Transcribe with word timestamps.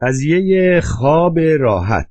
قضیه 0.00 0.80
خواب 0.80 1.38
راحت. 1.38 2.10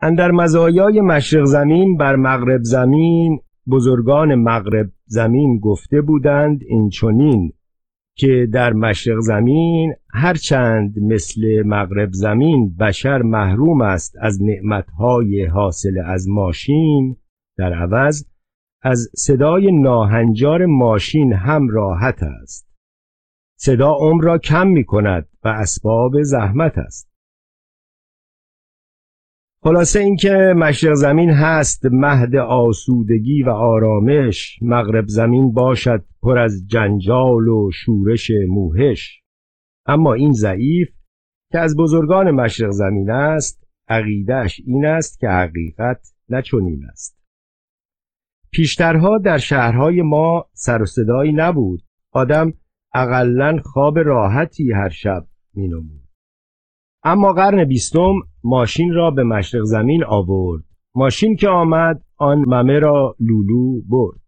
اندر 0.00 0.30
مزایای 0.30 1.00
مشرق 1.00 1.44
زمین 1.44 1.96
بر 1.96 2.16
مغرب 2.16 2.60
زمین 2.62 3.40
بزرگان 3.70 4.34
مغرب 4.34 4.86
زمین 5.06 5.58
گفته 5.58 6.00
بودند 6.00 6.60
این 6.68 6.88
چونین 6.88 7.52
که 8.14 8.48
در 8.52 8.72
مشرق 8.72 9.20
زمین 9.20 9.94
هرچند 10.14 10.98
مثل 10.98 11.62
مغرب 11.66 12.08
زمین 12.12 12.76
بشر 12.76 13.22
محروم 13.22 13.80
است 13.80 14.14
از 14.20 14.42
نعمتهای 14.42 15.44
حاصل 15.44 15.98
از 16.06 16.28
ماشین 16.28 17.16
در 17.58 17.72
عوض 17.72 18.24
از 18.82 19.08
صدای 19.16 19.72
ناهنجار 19.72 20.66
ماشین 20.66 21.32
هم 21.32 21.68
راحت 21.68 22.22
است. 22.22 22.75
صدا 23.56 23.92
عمر 23.92 24.24
را 24.24 24.38
کم 24.38 24.66
می 24.66 24.84
کند 24.84 25.28
و 25.44 25.48
اسباب 25.48 26.22
زحمت 26.22 26.78
است. 26.78 27.16
خلاصه 29.62 30.00
اینکه 30.00 30.54
مشرق 30.56 30.94
زمین 30.94 31.30
هست 31.30 31.84
مهد 31.90 32.36
آسودگی 32.36 33.42
و 33.42 33.50
آرامش 33.50 34.58
مغرب 34.62 35.04
زمین 35.06 35.52
باشد 35.52 36.04
پر 36.22 36.38
از 36.38 36.66
جنجال 36.66 37.48
و 37.48 37.70
شورش 37.74 38.30
موهش. 38.48 39.22
اما 39.86 40.14
این 40.14 40.32
ضعیف 40.32 40.88
که 41.52 41.58
از 41.58 41.76
بزرگان 41.76 42.30
مشرق 42.30 42.70
زمین 42.70 43.10
است 43.10 43.66
عقیدش 43.88 44.60
این 44.66 44.86
است 44.86 45.18
که 45.18 45.28
حقیقت 45.28 46.12
نچنین 46.28 46.84
است. 46.90 47.16
پیشترها 48.52 49.18
در 49.18 49.38
شهرهای 49.38 50.02
ما 50.02 50.46
سر 50.52 50.82
و 50.82 50.86
صدایی 50.86 51.32
نبود. 51.32 51.82
آدم 52.12 52.52
اقلا 52.96 53.58
خواب 53.64 53.98
راحتی 53.98 54.72
هر 54.72 54.88
شب 54.88 55.26
می 55.54 55.68
نمود. 55.68 56.08
اما 57.02 57.32
قرن 57.32 57.64
بیستم 57.64 58.12
ماشین 58.44 58.92
را 58.92 59.10
به 59.10 59.22
مشرق 59.22 59.62
زمین 59.62 60.04
آورد. 60.04 60.64
ماشین 60.94 61.36
که 61.36 61.48
آمد 61.48 62.02
آن 62.16 62.38
ممه 62.38 62.78
را 62.78 63.16
لولو 63.20 63.80
برد. 63.88 64.20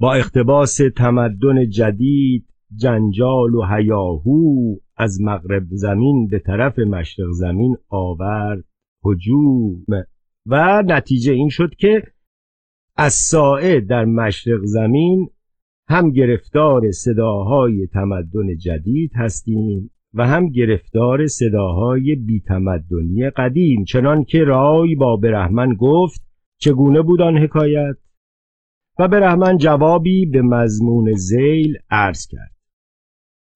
با 0.00 0.14
اقتباس 0.14 0.80
تمدن 0.96 1.68
جدید 1.68 2.46
جنجال 2.76 3.54
و 3.54 3.64
هیاهو 3.64 4.76
از 4.96 5.20
مغرب 5.20 5.62
زمین 5.70 6.26
به 6.26 6.38
طرف 6.38 6.78
مشرق 6.78 7.30
زمین 7.30 7.76
آورد 7.88 8.64
هجوم. 9.04 9.84
و 10.46 10.82
نتیجه 10.86 11.32
این 11.32 11.48
شد 11.48 11.74
که 11.74 12.02
از 12.96 13.30
در 13.88 14.04
مشرق 14.04 14.60
زمین 14.64 15.30
هم 15.90 16.10
گرفتار 16.10 16.90
صداهای 16.90 17.86
تمدن 17.86 18.56
جدید 18.56 19.10
هستیم 19.14 19.90
و 20.14 20.26
هم 20.26 20.48
گرفتار 20.48 21.26
صداهای 21.26 22.14
بیتمدنی 22.14 23.30
قدیم 23.30 23.84
چنان 23.84 24.24
که 24.24 24.44
رای 24.44 24.94
با 24.94 25.16
برهمن 25.16 25.74
گفت 25.74 26.22
چگونه 26.58 27.02
بود 27.02 27.20
آن 27.20 27.38
حکایت؟ 27.38 27.96
و 28.98 29.08
برهمن 29.08 29.56
جوابی 29.56 30.26
به 30.26 30.42
مضمون 30.42 31.12
زیل 31.12 31.78
عرض 31.90 32.26
کرد. 32.26 32.54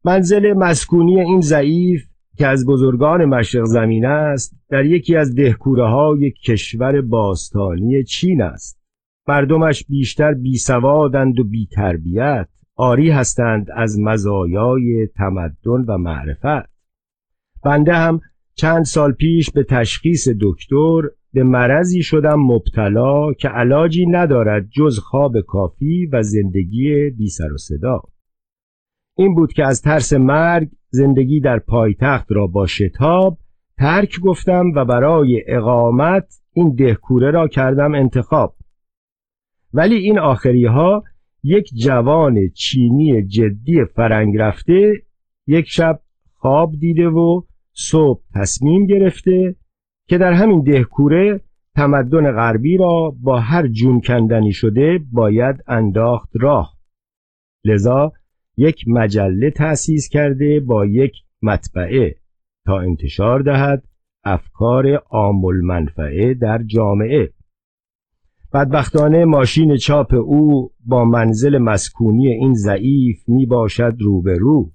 منزل 0.04 0.52
مسکونی 0.52 1.20
این 1.20 1.40
ضعیف 1.40 2.02
که 2.36 2.46
از 2.46 2.66
بزرگان 2.66 3.24
مشرق 3.24 3.64
زمین 3.64 4.06
است 4.06 4.56
در 4.68 4.84
یکی 4.84 5.16
از 5.16 5.34
دهکوره 5.34 5.88
های 5.88 6.30
کشور 6.30 7.00
باستانی 7.00 8.04
چین 8.04 8.42
است. 8.42 8.83
مردمش 9.28 9.84
بیشتر 9.88 10.34
بیسوادند 10.34 11.40
و 11.40 11.44
بیتربیت. 11.44 12.48
آری 12.76 13.10
هستند 13.10 13.66
از 13.76 13.98
مزایای 14.00 15.08
تمدن 15.16 15.84
و 15.88 15.98
معرفت. 15.98 16.70
بنده 17.64 17.94
هم 17.94 18.20
چند 18.54 18.84
سال 18.84 19.12
پیش 19.12 19.50
به 19.50 19.64
تشخیص 19.64 20.28
دکتر 20.40 21.02
به 21.32 21.42
مرضی 21.42 22.02
شدم 22.02 22.40
مبتلا 22.40 23.32
که 23.32 23.48
علاجی 23.48 24.06
ندارد 24.06 24.68
جز 24.70 24.98
خواب 24.98 25.40
کافی 25.40 26.06
و 26.06 26.22
زندگی 26.22 27.10
بی 27.10 27.28
سر 27.28 27.52
و 27.52 27.58
صدا. 27.58 28.02
این 29.16 29.34
بود 29.34 29.52
که 29.52 29.64
از 29.64 29.82
ترس 29.82 30.12
مرگ 30.12 30.68
زندگی 30.90 31.40
در 31.40 31.58
پایتخت 31.58 32.32
را 32.32 32.46
با 32.46 32.66
شتاب 32.66 33.38
ترک 33.78 34.20
گفتم 34.20 34.72
و 34.76 34.84
برای 34.84 35.42
اقامت 35.46 36.26
این 36.52 36.74
دهکوره 36.74 37.30
را 37.30 37.48
کردم 37.48 37.94
انتخاب. 37.94 38.54
ولی 39.74 39.94
این 39.94 40.18
آخری 40.18 40.64
ها 40.64 41.04
یک 41.42 41.70
جوان 41.74 42.48
چینی 42.48 43.22
جدی 43.22 43.84
فرنگ 43.84 44.36
رفته 44.36 44.92
یک 45.46 45.64
شب 45.68 46.00
خواب 46.34 46.72
دیده 46.80 47.08
و 47.08 47.42
صبح 47.72 48.22
تصمیم 48.34 48.86
گرفته 48.86 49.56
که 50.08 50.18
در 50.18 50.32
همین 50.32 50.62
دهکوره 50.62 51.40
تمدن 51.74 52.32
غربی 52.32 52.76
را 52.76 53.14
با 53.22 53.40
هر 53.40 53.66
جون 53.68 54.00
کندنی 54.00 54.52
شده 54.52 55.00
باید 55.12 55.56
انداخت 55.66 56.30
راه. 56.40 56.76
لذا 57.64 58.12
یک 58.56 58.84
مجله 58.86 59.50
تأسیس 59.50 60.08
کرده 60.08 60.60
با 60.60 60.86
یک 60.86 61.12
مطبعه 61.42 62.14
تا 62.66 62.80
انتشار 62.80 63.42
دهد 63.42 63.84
افکار 64.24 65.02
آمل 65.10 65.56
منفعه 65.56 66.34
در 66.34 66.62
جامعه. 66.62 67.30
بدبختانه 68.54 69.24
ماشین 69.24 69.76
چاپ 69.76 70.14
او 70.14 70.70
با 70.86 71.04
منزل 71.04 71.58
مسکونی 71.58 72.28
این 72.28 72.54
ضعیف 72.54 73.28
می 73.28 73.46
باشد 73.46 73.96
روبرو. 74.00 74.72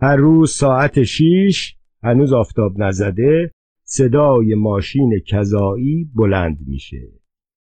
هر 0.00 0.16
روز 0.16 0.52
ساعت 0.52 1.02
شیش 1.02 1.76
هنوز 2.02 2.32
آفتاب 2.32 2.72
نزده 2.78 3.50
صدای 3.84 4.54
ماشین 4.54 5.20
کذایی 5.26 6.10
بلند 6.14 6.58
میشه. 6.66 7.08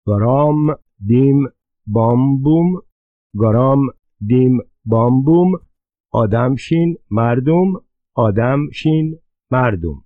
گرام 0.07 0.75
دیم 1.07 1.49
بامبوم 1.87 2.83
گرام 3.35 3.81
دیم 4.27 4.59
بامبوم 4.85 5.53
آدمشین 6.11 6.97
مردم 7.11 7.73
آدمشین 8.15 9.19
مردم. 9.51 10.03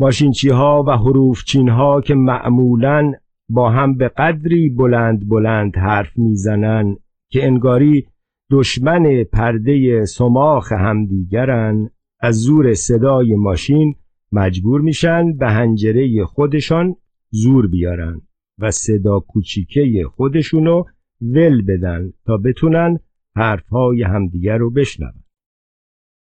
ماشینچی 0.00 0.48
ها 0.48 0.84
و 0.86 0.90
حروفچین 0.90 1.68
ها 1.68 2.00
که 2.00 2.14
معمولاً 2.14 3.12
با 3.48 3.70
هم 3.70 3.96
به 3.96 4.08
قدری 4.08 4.68
بلند 4.68 5.28
بلند 5.28 5.76
حرف 5.76 6.18
می‌زنن 6.18 6.96
که 7.30 7.46
انگاری 7.46 8.06
دشمن 8.50 9.24
پرده 9.24 10.04
سماخ 10.04 10.72
همدیگرن 10.72 11.90
از 12.20 12.36
زور 12.36 12.74
صدای 12.74 13.34
ماشین 13.34 13.94
مجبور 14.32 14.80
میشن 14.80 15.32
به 15.36 15.50
هنجره 15.50 16.24
خودشان 16.24 16.96
زور 17.30 17.66
بیارن 17.66 18.20
و 18.58 18.70
صدا 18.70 19.20
کوچیکه 19.20 20.04
خودشونو 20.16 20.84
ول 21.20 21.62
بدن 21.62 22.12
تا 22.26 22.36
بتونن 22.36 22.98
حرفهای 23.36 24.02
همدیگر 24.02 24.58
رو 24.58 24.70
بشنون. 24.70 25.24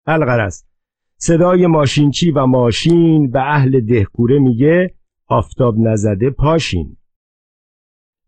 الغرض 0.07 0.63
صدای 1.17 1.67
ماشینچی 1.67 2.31
و 2.31 2.45
ماشین 2.45 3.31
به 3.31 3.41
اهل 3.41 3.79
دهکوره 3.79 4.39
میگه 4.39 4.93
آفتاب 5.27 5.79
نزده 5.79 6.29
پاشین. 6.29 6.97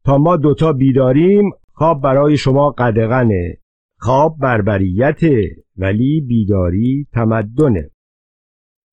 تا 0.05 0.17
ما 0.17 0.38
دوتا 0.38 0.73
بیداریم 0.73 1.51
خواب 1.73 2.01
برای 2.01 2.38
شما 2.38 2.69
قدغنه. 2.71 3.57
خواب 3.99 4.38
بربریته 4.39 5.55
ولی 5.77 6.21
بیداری 6.21 7.07
تمدنه. 7.13 7.89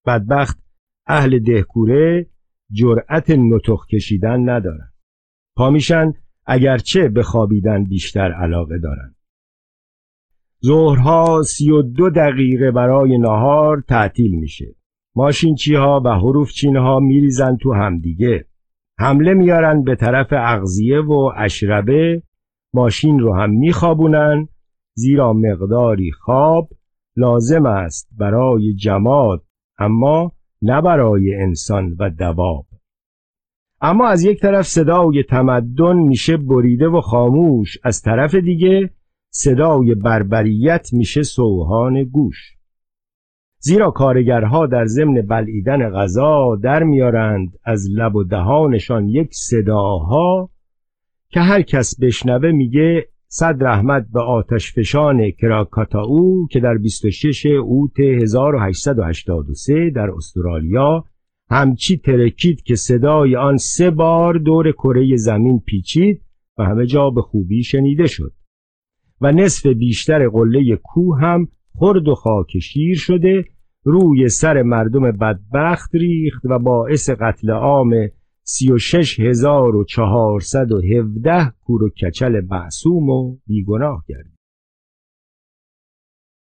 بدبخت 0.06 0.58
اهل 1.06 1.38
دهکوره 1.38 2.26
جرأت 2.70 3.30
نطخ 3.30 3.86
کشیدن 3.86 4.48
ندارن. 4.48 4.92
پامیشن 5.56 6.12
اگرچه 6.46 7.08
به 7.08 7.22
خوابیدن 7.22 7.84
بیشتر 7.84 8.32
علاقه 8.32 8.78
دارن. 8.78 9.14
ظهرها 10.64 11.42
سی 11.42 11.70
و 11.70 11.82
دو 11.82 12.10
دقیقه 12.10 12.70
برای 12.70 13.18
نهار 13.18 13.84
تعطیل 13.88 14.34
میشه. 14.34 14.74
ماشینچی 15.16 15.74
ها 15.74 16.02
و 16.04 16.08
حروف 16.08 16.52
چین 16.52 16.76
ها 16.76 17.00
میریزن 17.00 17.56
تو 17.56 17.72
همدیگه. 17.72 18.46
حمله 19.02 19.34
میارن 19.34 19.82
به 19.82 19.96
طرف 19.96 20.26
اغزیه 20.30 21.00
و 21.00 21.30
اشربه 21.36 22.22
ماشین 22.74 23.18
رو 23.18 23.34
هم 23.34 23.50
میخوابونن 23.50 24.48
زیرا 24.94 25.32
مقداری 25.32 26.12
خواب 26.12 26.68
لازم 27.16 27.66
است 27.66 28.08
برای 28.18 28.74
جماد 28.74 29.44
اما 29.78 30.32
نه 30.62 30.80
برای 30.80 31.34
انسان 31.34 31.96
و 31.98 32.10
دواب. 32.10 32.66
اما 33.80 34.08
از 34.08 34.24
یک 34.24 34.40
طرف 34.40 34.66
صدای 34.66 35.22
تمدن 35.22 35.96
میشه 35.96 36.36
بریده 36.36 36.88
و 36.88 37.00
خاموش 37.00 37.78
از 37.84 38.02
طرف 38.02 38.34
دیگه 38.34 38.90
صدای 39.30 39.94
بربریت 39.94 40.88
میشه 40.92 41.22
سوهان 41.22 42.04
گوش. 42.04 42.56
زیرا 43.64 43.90
کارگرها 43.90 44.66
در 44.66 44.84
ضمن 44.84 45.22
بلعیدن 45.22 45.90
غذا 45.90 46.58
در 46.62 46.82
میارند 46.82 47.48
از 47.64 47.88
لب 47.90 48.16
و 48.16 48.24
دهانشان 48.24 49.08
یک 49.08 49.28
صداها 49.32 50.50
که 51.28 51.40
هر 51.40 51.62
کس 51.62 52.00
بشنوه 52.00 52.50
میگه 52.50 53.08
صد 53.28 53.56
رحمت 53.60 54.06
به 54.12 54.20
آتش 54.20 54.72
فشان 54.72 55.30
کراکاتاو 55.30 56.46
که 56.50 56.60
در 56.60 56.74
26 56.74 57.46
اوت 57.46 58.00
1883 58.00 59.90
در 59.90 60.10
استرالیا 60.10 61.04
همچی 61.50 61.96
ترکید 61.96 62.62
که 62.62 62.74
صدای 62.74 63.36
آن 63.36 63.56
سه 63.56 63.90
بار 63.90 64.38
دور 64.38 64.72
کره 64.72 65.16
زمین 65.16 65.60
پیچید 65.66 66.22
و 66.58 66.64
همه 66.64 66.86
جا 66.86 67.10
به 67.10 67.22
خوبی 67.22 67.62
شنیده 67.62 68.06
شد 68.06 68.32
و 69.20 69.32
نصف 69.32 69.66
بیشتر 69.66 70.28
قله 70.28 70.76
کوه 70.76 71.20
هم 71.20 71.48
خرد 71.78 72.08
و 72.08 72.14
خاکشیر 72.14 72.96
شده 72.96 73.44
روی 73.84 74.28
سر 74.28 74.62
مردم 74.62 75.12
بدبخت 75.12 75.94
ریخت 75.94 76.44
و 76.44 76.58
باعث 76.58 77.10
قتل 77.10 77.50
عام 77.50 77.94
سی 78.42 78.72
و 78.72 78.78
شش 78.78 79.20
هزار 79.20 79.76
و 79.76 79.84
چهارصد 79.84 80.72
و 80.72 80.80
هفده 80.80 81.52
کور 81.60 81.82
و 81.82 81.88
کچل 81.88 82.40
معصوم 82.50 83.10
و 83.10 83.36
بیگناه 83.46 84.04
کرد. 84.08 84.32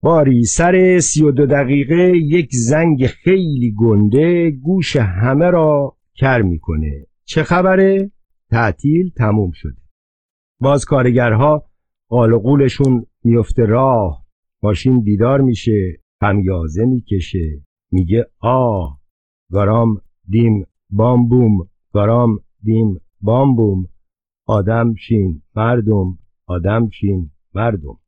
باری 0.01 0.43
سر 0.43 0.99
سی 0.99 1.23
و 1.23 1.31
دو 1.31 1.45
دقیقه 1.45 2.17
یک 2.17 2.49
زنگ 2.51 3.05
خیلی 3.05 3.75
گنده 3.79 4.51
گوش 4.51 4.95
همه 4.95 5.49
را 5.49 5.97
کر 6.15 6.41
می‌کنه 6.41 7.05
چه 7.25 7.43
خبره؟ 7.43 8.11
تعطیل 8.49 9.09
تموم 9.17 9.51
شده 9.53 9.81
باز 10.59 10.85
کارگرها 10.85 11.65
قالقولشون 12.07 13.05
میفته 13.23 13.65
راه 13.65 14.25
ماشین 14.63 15.03
بیدار 15.03 15.41
میشه 15.41 16.01
خمیازه 16.19 16.85
می‌کشه. 16.85 17.61
میگه 17.91 18.25
آه 18.39 18.99
گارام 19.51 20.01
دیم 20.29 20.65
بامبوم 20.89 21.69
گارام 21.93 22.39
دیم 22.63 23.01
بامبوم. 23.21 23.87
آدم 24.47 24.95
شین 24.95 25.41
مردم 25.55 26.17
آدم 26.45 26.89
شین 26.89 27.31
مردم. 27.53 27.99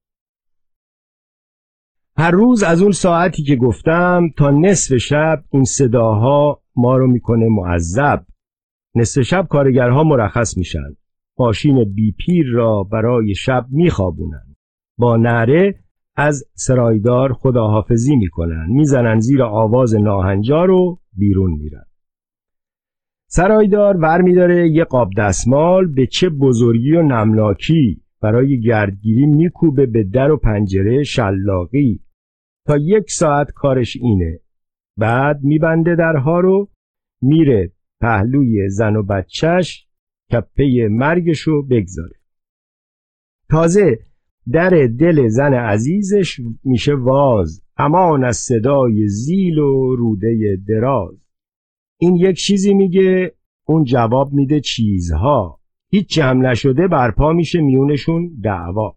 هر 2.17 2.31
روز 2.31 2.63
از 2.63 2.81
اون 2.81 2.91
ساعتی 2.91 3.43
که 3.43 3.55
گفتم 3.55 4.29
تا 4.37 4.51
نصف 4.51 4.97
شب 4.97 5.43
این 5.51 5.63
صداها 5.63 6.61
ما 6.75 6.97
رو 6.97 7.07
می‌کنه 7.07 7.47
معذب. 7.49 8.25
نصف 8.95 9.21
شب 9.21 9.47
کارگرها 9.49 10.03
مرخص 10.03 10.57
میشن. 10.57 10.95
ماشین 11.39 11.93
بی 11.93 12.11
پیر 12.11 12.45
را 12.53 12.83
برای 12.83 13.35
شب 13.35 13.65
میخوابونن. 13.69 14.55
با 14.97 15.17
نره 15.17 15.83
از 16.21 16.43
سرایدار 16.53 17.33
خداحافظی 17.33 18.15
می‌کنن 18.15 18.65
می‌زنن 18.69 19.19
زیر 19.19 19.43
آواز 19.43 19.95
ناهنجار 19.95 20.67
رو 20.67 20.99
بیرون 21.13 21.51
میرن 21.51 21.85
سرایدار 23.29 23.97
ور 23.97 24.21
میداره 24.21 24.69
یه 24.69 24.83
قاب 24.83 25.09
دستمال 25.17 25.87
به 25.87 26.07
چه 26.07 26.29
بزرگی 26.29 26.91
و 26.91 27.01
نملاکی 27.01 28.01
برای 28.21 28.61
گردگیری 28.61 29.25
میکوبه 29.25 29.85
به 29.85 30.03
در 30.03 30.31
و 30.31 30.37
پنجره 30.37 31.03
شلاقی. 31.03 32.03
تا 32.65 32.77
یک 32.77 33.11
ساعت 33.11 33.51
کارش 33.51 33.97
اینه. 34.01 34.39
بعد 34.97 35.43
میبنده 35.43 35.95
درها 35.95 36.39
رو 36.39 36.69
میره 37.21 37.71
پهلوی 38.01 38.69
زن 38.69 38.95
و 38.95 39.03
بچهش 39.03 39.87
کپه 40.31 40.87
مرگشو 40.91 41.67
بگذاره. 41.67 42.15
تازه 43.49 44.08
در 44.51 44.87
دل 44.99 45.27
زن 45.27 45.53
عزیزش 45.53 46.39
میشه 46.63 46.95
واز 46.95 47.61
امان 47.77 48.23
از 48.23 48.37
صدای 48.37 49.07
زیل 49.07 49.57
و 49.57 49.95
روده 49.95 50.57
دراز. 50.67 51.29
این 51.99 52.15
یک 52.15 52.37
چیزی 52.37 52.73
میگه 52.73 53.35
اون 53.65 53.83
جواب 53.83 54.33
میده 54.33 54.59
چیزها. 54.59 55.59
هیچ 55.91 56.17
هم 56.19 56.45
نشده 56.45 56.87
برپا 56.87 57.33
میشه 57.33 57.61
میونشون 57.61 58.31
دعوا. 58.43 58.95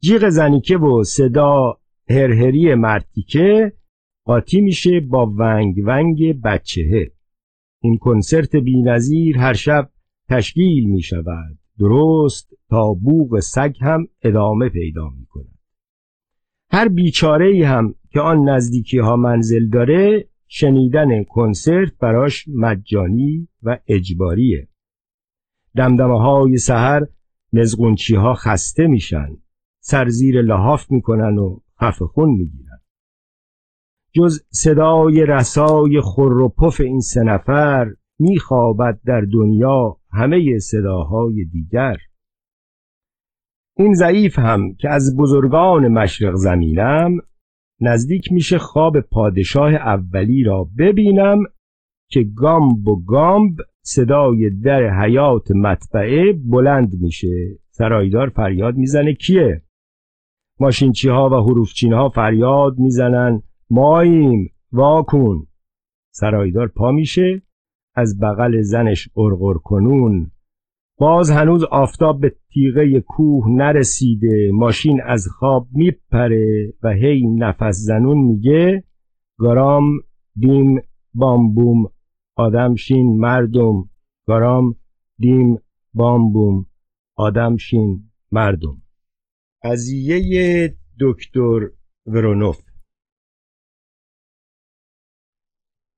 جیغ 0.00 0.28
زنیکه 0.28 0.78
و 0.78 1.04
صدا 1.04 1.78
هرهری 2.10 2.74
مرتیکه 2.74 3.72
قاطی 4.24 4.60
میشه 4.60 5.00
با 5.00 5.34
ونگ 5.38 5.74
ونگ 5.86 6.42
بچهه. 6.42 7.12
این 7.82 7.98
کنسرت 7.98 8.56
بینظیر 8.56 9.38
هر 9.38 9.52
شب 9.52 9.90
تشکیل 10.28 10.90
می 10.90 11.02
شود 11.02 11.58
درست 11.78 12.57
تا 12.70 12.92
بوغ 12.92 13.40
سگ 13.40 13.74
هم 13.80 14.08
ادامه 14.22 14.68
پیدا 14.68 15.08
می 15.08 15.26
کند 15.26 15.58
هر 16.70 16.88
بیچاره 16.88 17.66
هم 17.66 17.94
که 18.10 18.20
آن 18.20 18.48
نزدیکی 18.48 18.98
ها 18.98 19.16
منزل 19.16 19.68
داره 19.68 20.28
شنیدن 20.48 21.24
کنسرت 21.24 21.92
براش 22.00 22.44
مجانی 22.48 23.48
و 23.62 23.78
اجباریه. 23.86 24.68
دمدمه 25.76 26.20
های 26.20 26.56
سهر 26.56 27.06
مزغونچی 27.52 28.14
ها 28.14 28.34
خسته 28.34 28.86
میشن 28.86 29.36
سرزیر 29.80 30.42
لحاف 30.42 30.90
می‌کنن 30.90 31.38
و 31.38 31.60
خفه 31.80 32.04
خون 32.04 32.30
می‌گیرن. 32.30 32.80
جز 34.12 34.40
صدای 34.50 35.26
رسای 35.26 36.00
خور 36.00 36.32
و 36.32 36.48
پف 36.48 36.80
این 36.80 37.00
سه 37.00 37.22
نفر 37.22 37.94
میخوابد 38.18 39.00
در 39.04 39.20
دنیا 39.20 39.96
همه 40.12 40.58
صداهای 40.58 41.44
دیگر. 41.44 41.96
این 43.78 43.94
ضعیف 43.94 44.38
هم 44.38 44.74
که 44.74 44.88
از 44.88 45.16
بزرگان 45.16 45.88
مشرق 45.88 46.34
زمینم 46.34 47.18
نزدیک 47.80 48.32
میشه 48.32 48.58
خواب 48.58 49.00
پادشاه 49.00 49.74
اولی 49.74 50.42
را 50.42 50.68
ببینم 50.78 51.38
که 52.10 52.26
گامب 52.36 52.88
و 52.88 53.04
گامب 53.04 53.56
صدای 53.82 54.50
در 54.50 55.02
حیات 55.02 55.50
مطبعه 55.50 56.32
بلند 56.32 56.92
میشه. 57.00 57.58
سرایدار 57.70 58.28
فریاد 58.28 58.76
می‌زنه 58.76 59.14
کیه؟ 59.14 59.62
ماشینچی 60.60 61.08
ها 61.08 61.28
و 61.28 61.34
حروفچین 61.34 61.92
ها 61.92 62.08
فریاد 62.08 62.78
می‌زنن 62.78 63.42
ماییم 63.70 64.50
واکون 64.72 65.46
سرایدار 66.10 66.68
پا 66.68 66.92
میشه 66.92 67.42
از 67.94 68.20
بغل 68.20 68.60
زنش 68.60 69.08
ارغر 69.16 69.54
کنون 69.54 70.30
باز 71.00 71.30
هنوز 71.30 71.64
آفتاب 71.64 72.20
به 72.20 72.36
تیغه 72.52 73.00
کوه 73.00 73.44
نرسیده 73.48 74.50
ماشین 74.52 75.00
از 75.06 75.28
خواب 75.28 75.68
میپره 75.72 76.74
و 76.82 76.88
هی 76.88 77.26
نفس 77.26 77.76
زنون 77.76 78.18
میگه 78.18 78.84
گرام 79.40 79.84
دیم 80.36 80.80
بامبوم 81.14 81.90
آدم 82.36 82.74
شین 82.74 83.18
مردم 83.20 83.90
گرام 84.26 84.76
دیم 85.18 85.58
بامبوم 85.94 86.66
آدم 87.16 87.56
شین 87.56 88.10
مردم. 88.32 88.82
قضیه 89.64 90.76
دکتر 91.00 91.70
ورونوف. 92.06 92.62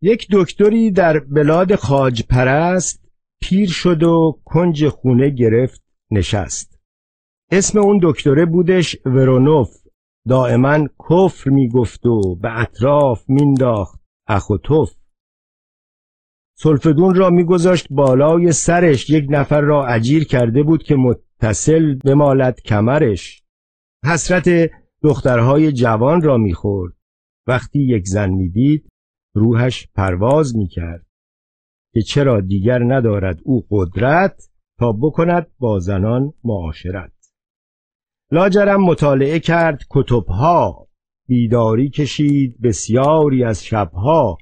یک 0.03 0.27
دکتری 0.33 0.91
در 0.91 1.19
بلاد 1.19 1.75
خاج 1.75 2.23
پرست 2.23 3.00
پیر 3.43 3.69
شد 3.69 4.03
و 4.03 4.41
کنج 4.45 4.89
خونه 4.89 5.31
گرفت 5.31 5.83
نشست. 6.11 6.81
اسم 7.51 7.79
اون 7.79 8.01
دکتره 8.03 8.47
بودش 8.47 8.97
ورونوف. 9.05 9.77
دائما 10.29 10.89
کفر 11.11 11.51
می‌گفت 11.51 12.07
و 12.07 12.37
به 12.37 12.61
اطراف 12.61 13.25
مینداخت 13.29 14.01
اخ 14.29 14.51
و 14.51 14.59
توف. 14.59 14.95
سلفدون 16.59 17.15
را 17.15 17.31
میگذاشت 17.31 17.87
بالای 17.91 18.53
سرش. 18.53 19.11
یک 19.11 19.27
نفر 19.31 19.61
را 19.61 19.87
اجیر 19.87 20.25
کرده 20.25 20.63
بود 20.63 20.83
که 20.83 20.97
متصل 20.97 21.95
به 21.95 22.15
مالت 22.15 22.61
کمرش. 22.61 23.43
حسرت 24.05 24.71
دخترهای 25.03 25.73
جوان 25.73 26.23
را 26.23 26.37
می‌خورد. 26.37 26.93
وقتی 27.47 27.81
یک 27.81 28.07
زن 28.07 28.31
می‌دید 28.31 28.89
روحش 29.35 29.89
پرواز 29.95 30.57
می‌کرد. 30.57 31.07
که 31.95 32.03
چرا 32.03 32.41
دیگر 32.41 32.79
ندارد 32.79 33.41
او 33.45 33.67
قدرت 33.71 34.51
تا 34.79 34.93
بکند 34.93 35.47
با 35.59 35.79
زنان 35.79 36.33
معاشرت. 36.45 37.13
لاجرم 38.33 38.85
مطالعه 38.85 39.39
کرد 39.39 39.83
کتبها 39.91 40.89
بیداری 41.29 41.91
کشید 41.91 42.61
بسیاری 42.61 43.45
از 43.45 43.65
شبها 43.65 44.39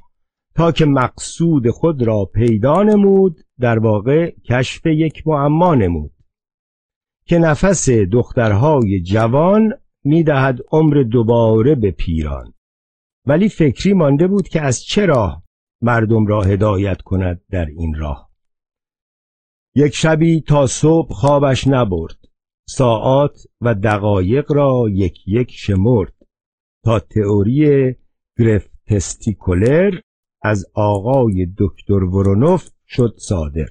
تا 0.55 0.73
که 0.73 0.85
مقصود 0.85 1.71
خود 1.71 2.03
را 2.03 2.25
پیدا 2.25 2.83
نمود 2.83 3.41
در 3.61 3.79
واقع 3.79 4.31
کشف 4.45 4.87
یک 4.87 5.27
معما 5.27 5.75
نمود. 5.75 6.13
که 7.27 7.39
نفس 7.39 7.89
دخترهای 7.91 9.03
جوان 9.03 9.73
می‌دهد 10.05 10.59
عمر 10.73 11.03
دوباره 11.03 11.75
به 11.75 11.91
پیران. 11.91 12.55
ولی 13.27 13.49
فکری 13.49 13.93
مانده 13.93 14.27
بود 14.27 14.49
که 14.49 14.61
از 14.61 14.83
چه 14.83 15.07
راه 15.07 15.43
مردم 15.83 16.27
را 16.27 16.43
هدایت 16.43 17.03
کند 17.03 17.41
در 17.51 17.67
این 17.67 17.95
راه. 17.95 18.31
یک 19.75 19.95
شبی 19.95 20.41
تا 20.41 20.67
صبح 20.67 21.15
خوابش 21.15 21.67
نبرد. 21.67 22.19
ساعات 22.69 23.43
و 23.61 23.75
دقایق 23.75 24.53
را 24.53 24.85
یک 24.91 25.29
یک 25.29 25.51
شمرد. 25.51 26.13
تا 26.85 27.01
تئوری 27.01 27.95
گرفت 28.39 28.71
تستیکولر 28.87 30.01
از 30.43 30.67
آقای 30.75 31.47
دکتر 31.59 32.05
ورونوف 32.05 32.69
شد 32.87 33.15
صادر. 33.19 33.69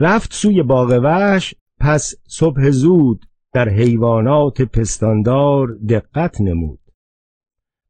رفت 0.00 0.32
سوی 0.32 0.62
باغ 0.62 1.00
وحش 1.04 1.54
پس 1.80 2.14
صبح 2.28 2.70
زود 2.70 3.26
در 3.52 3.68
حیوانات 3.68 4.62
پستاندار 4.62 5.78
دقت 5.88 6.40
نمود. 6.40 6.80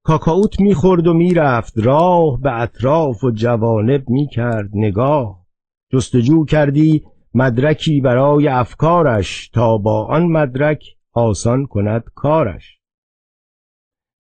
کاکاوت 0.03 0.61
می‌خورد 0.61 1.07
و 1.07 1.15
می‌رفت 1.15 1.73
راه 1.77 2.41
به 2.41 2.61
اطراف 2.61 3.25
و 3.25 3.31
جوانب 3.31 4.11
می‌کرد 4.11 4.71
نگاه. 4.73 5.47
جستجو 5.93 6.45
کردی 6.45 7.05
مدرکی 7.35 8.01
برای 8.01 8.49
افکارش 8.49 9.49
تا 9.49 9.79
با 9.79 10.05
آن 10.05 10.27
مدرک 10.27 10.85
آسان 11.13 11.67
کند 11.67 12.05
کارش. 12.15 12.79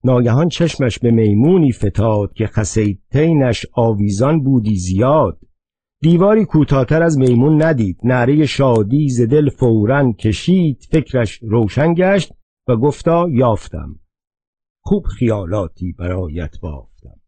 ناگهان 0.04 0.48
چشمش 0.48 0.98
به 0.98 1.10
میمونی 1.10 1.72
فتاد 1.72 2.32
که 2.32 2.46
خسیتینش 2.46 3.66
آویزان 3.72 4.42
بودی 4.42 4.76
زیاد. 4.76 5.38
دیواری 6.00 6.44
کوتاهتر 6.44 7.02
از 7.02 7.18
میمون 7.18 7.62
ندید. 7.62 7.98
نعره 8.04 8.46
شادی 8.46 9.08
ز 9.08 9.20
دل 9.20 9.50
فورا 9.50 10.12
کشید. 10.12 10.88
فکرش 10.90 11.38
روشن 11.42 11.94
گشت 11.94 12.32
و 12.68 12.76
گفتا 12.76 13.28
یافتم. 13.30 14.00
خوب 14.82 15.06
خیالاتی 15.06 15.92
برایت 15.92 16.60
بافتم. 16.60 17.20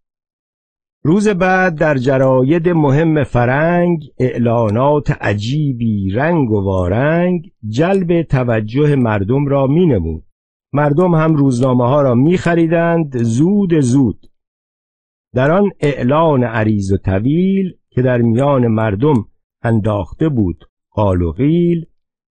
روز 1.05 1.29
بعد 1.29 1.75
در 1.75 1.95
جراید 1.95 2.69
مهم 2.69 3.25
فرنگ 3.25 4.03
اعلانات 4.19 5.11
عجیبی 5.11 6.11
رنگ 6.11 6.51
و 6.51 6.65
وارنگ 6.65 7.53
جلب 7.69 8.23
توجه 8.23 8.97
مردم 8.97 9.47
را 9.47 9.67
می 9.67 9.87
نمود 9.87 10.25
مردم 10.73 11.15
هم 11.15 11.35
روزنامه 11.35 11.85
ها 11.85 12.03
را 12.03 12.15
می 12.15 12.37
خریدند 12.37 13.23
زود 13.23 13.81
زود. 13.81 14.27
در 15.35 15.51
آن 15.51 15.71
اعلان 15.81 16.45
عریض 16.45 16.93
و 16.93 16.97
طویل 16.97 17.77
که 17.91 18.03
در 18.03 18.19
میان 18.19 18.67
مردم 18.67 19.27
انداخته 19.63 20.29
بود 20.29 20.65
قال 20.91 21.23
و 21.23 21.33
قیل 21.33 21.87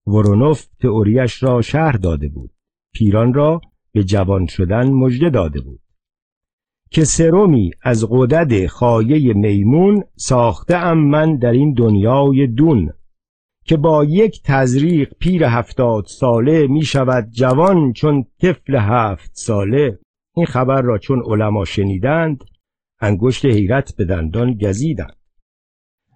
ورونوف 0.07 0.65
تئوریش 0.81 1.43
را 1.43 1.61
شهر 1.61 1.91
داده 1.91 2.29
بود. 2.29 2.51
پیران 2.93 3.33
را 3.33 3.61
به 3.93 4.03
جوان 4.03 4.45
شدن 4.45 4.91
مژده 4.91 5.29
داده 5.29 5.61
بود. 5.61 5.81
که 6.91 7.03
سرومی 7.03 7.71
از 7.81 8.05
قدد 8.11 8.67
خایه 8.67 9.33
میمون 9.33 10.03
ساخته 10.15 10.77
ام 10.77 10.97
من 10.97 11.37
در 11.37 11.51
این 11.51 11.73
دنیای 11.73 12.47
دون 12.47 12.93
که 13.65 13.77
با 13.77 14.03
یک 14.03 14.41
تزریق 14.43 15.13
پیر 15.19 15.43
هفتاد 15.43 16.05
ساله 16.05 16.67
می 16.67 16.83
شود 16.83 17.29
جوان 17.31 17.93
چون 17.93 18.25
طفل 18.41 18.75
هفت 18.75 19.31
ساله. 19.33 19.99
این 20.35 20.45
خبر 20.45 20.81
را 20.81 20.97
چون 20.97 21.23
علما 21.25 21.65
شنیدند 21.65 22.43
انگشت 23.01 23.45
حیرت 23.45 23.95
به 23.97 24.05
دندان 24.05 24.53
گزیدند. 24.53 25.15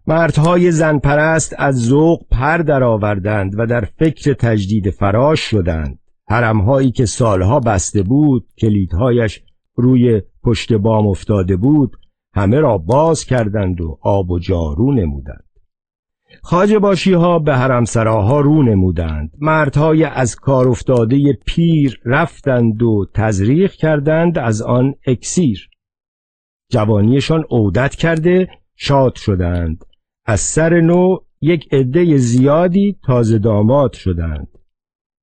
مردهای 0.08 0.72
زنپرست 0.72 1.56
از 1.58 1.76
ذوق 1.76 2.26
پر 2.32 2.58
درآوردند 2.58 3.54
و 3.58 3.66
در 3.66 3.82
فکر 4.00 4.34
تجدید 4.34 4.90
فراش 4.90 5.40
شدند. 5.40 6.00
حرمهایی 6.28 6.92
که 6.92 7.06
سالها 7.06 7.60
بسته 7.60 8.04
بود 8.04 8.48
کلیدهایش 8.58 9.44
روی 9.76 10.22
پشت 10.44 10.74
بام 10.74 11.08
افتاده 11.08 11.58
بود 11.58 11.98
همه 12.34 12.60
را 12.60 12.78
باز 12.78 13.26
کردند 13.26 13.82
و 13.82 14.00
آب 14.02 14.32
و 14.32 14.40
جارو 14.40 14.94
نمودند. 14.94 15.46
خاج 16.42 16.74
باشی 16.74 17.14
ها 17.14 17.40
به 17.40 17.56
حرمسراها 17.56 18.42
رو 18.42 18.64
نمودند. 18.64 19.32
مردهای 19.40 20.04
از 20.04 20.36
کار 20.36 20.68
افتاده 20.68 21.34
پیر 21.46 22.02
رفتند 22.06 22.84
و 22.84 23.06
تزریق 23.14 23.72
کردند 23.72 24.38
از 24.38 24.62
آن 24.62 24.96
اکسیر. 25.08 25.70
جوانیشان 26.72 27.44
عودت 27.50 27.96
کرده 27.96 28.50
شاد 28.76 29.16
شدند. 29.16 29.86
از 30.26 30.40
سر 30.40 30.82
نو 30.82 31.18
یک 31.42 31.74
عده 31.74 32.18
زیادی 32.18 33.00
تازه 33.04 33.40
داماد 33.40 33.94
شدند. 33.94 34.55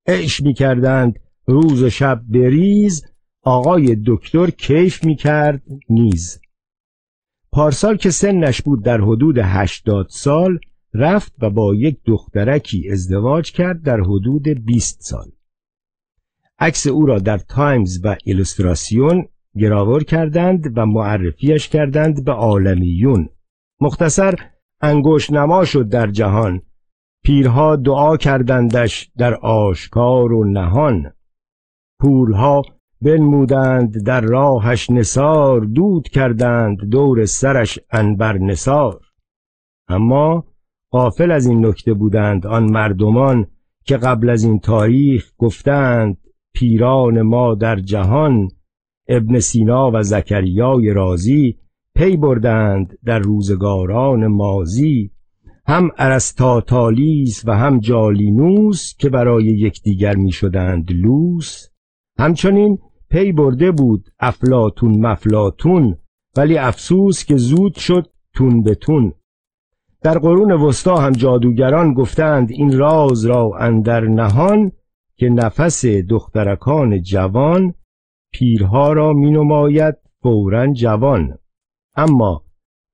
عیش 0.07 0.41
می 0.41 0.55
کردند 0.55 1.19
روز 1.47 1.83
و 1.83 1.91
شب 1.91 2.23
بریز 2.29 3.05
آقای 3.43 3.97
دکتر 4.07 4.51
کیف 4.51 5.05
می 5.05 5.17
کرد 5.17 5.63
نیز. 5.89 6.41
پارسال 7.53 7.97
که 7.97 8.11
سنش 8.11 8.63
بود 8.63 8.85
در 8.85 9.01
حدود 9.01 9.39
هشتاد 9.39 10.07
سال 10.11 10.59
رفت 10.95 11.33
و 11.39 11.51
با 11.51 11.75
یک 11.75 11.99
دخترکی 12.07 12.91
ازدواج 12.91 13.53
کرد 13.53 13.83
در 13.83 14.01
حدود 14.01 14.49
20 14.49 15.01
سال. 15.01 15.31
عکس 16.59 16.87
او 16.87 17.07
را 17.07 17.19
در 17.19 17.39
تایمز 17.39 18.01
و 18.05 18.17
ایلوستراسیون 18.25 19.29
گراور 19.57 20.05
کردند 20.05 20.79
و 20.79 20.87
معرفیش 20.87 21.69
کردند 21.69 22.25
به 22.25 22.33
عالمیون. 22.33 23.29
مختصر 23.81 24.35
انگشت 24.81 25.31
نما 25.31 25.65
شد 25.65 25.89
در 25.89 26.07
جهان. 26.07 26.63
پیرها 27.25 27.77
دعا 27.77 28.17
کردندش 28.17 29.11
در 29.19 29.35
آشکار 29.35 30.33
و 30.33 30.45
نهان. 30.45 31.13
پولها 32.01 32.63
بنمودند 33.03 34.05
در 34.05 34.21
راهش 34.21 34.91
نسار 34.91 35.61
دود 35.61 36.09
کردند 36.09 36.79
دور 36.91 37.25
سرش 37.25 37.79
انبر 37.91 38.39
نسار 38.39 39.01
اما 39.89 40.45
قافل 40.91 41.31
از 41.31 41.47
این 41.47 41.67
نکته 41.67 41.95
بودند 41.95 42.47
آن 42.47 42.73
مردمان 42.73 43.47
که 43.85 43.97
قبل 43.97 44.31
از 44.31 44.45
این 44.45 44.59
تاریخ 44.59 45.33
گفتند 45.39 46.17
پیران 46.55 47.23
ما 47.23 47.55
در 47.55 47.77
جهان 47.77 48.49
ابن 49.09 49.39
سینا 49.39 49.91
و 49.95 50.03
زکریای 50.03 50.91
رازی 50.91 51.59
پی 51.95 52.17
بردند 52.17 52.99
در 53.05 53.19
روزگاران 53.19 54.27
مازی 54.27 55.12
هم 55.67 55.91
ارسطاطالیس 55.99 57.43
و 57.47 57.57
هم 57.57 57.81
جالینوس 57.81 58.95
که 58.99 59.09
برای 59.09 59.45
یکدیگر 59.45 60.17
می‌شدند 60.17 60.93
لوس 60.93 61.69
همچنین 62.19 62.79
پی 63.11 63.33
برده 63.33 63.71
بود 63.71 64.09
افلاتون 64.21 65.07
مفلاتون 65.07 65.97
ولی 66.37 66.59
افسوس 66.59 67.25
که 67.25 67.37
زود 67.37 67.75
شد 67.75 68.07
تون 68.35 68.63
به 68.63 68.75
تون. 68.75 69.13
در 70.03 70.19
قرون 70.19 70.53
وسطا 70.53 70.97
هم 70.97 71.13
جادوگران 71.13 71.95
گفتند 71.95 72.51
این 72.51 72.79
راز 72.79 73.25
را 73.25 73.51
اندر 73.59 74.01
نهان 74.01 74.73
که 75.17 75.29
نفس 75.29 75.85
دخترکان 75.87 77.03
جوان 77.03 77.75
پیرها 78.33 78.93
را 78.93 79.13
می 79.13 79.31
نماید 79.31 79.95
فورا 80.23 80.73
جوان. 80.73 81.39
اما 81.97 82.42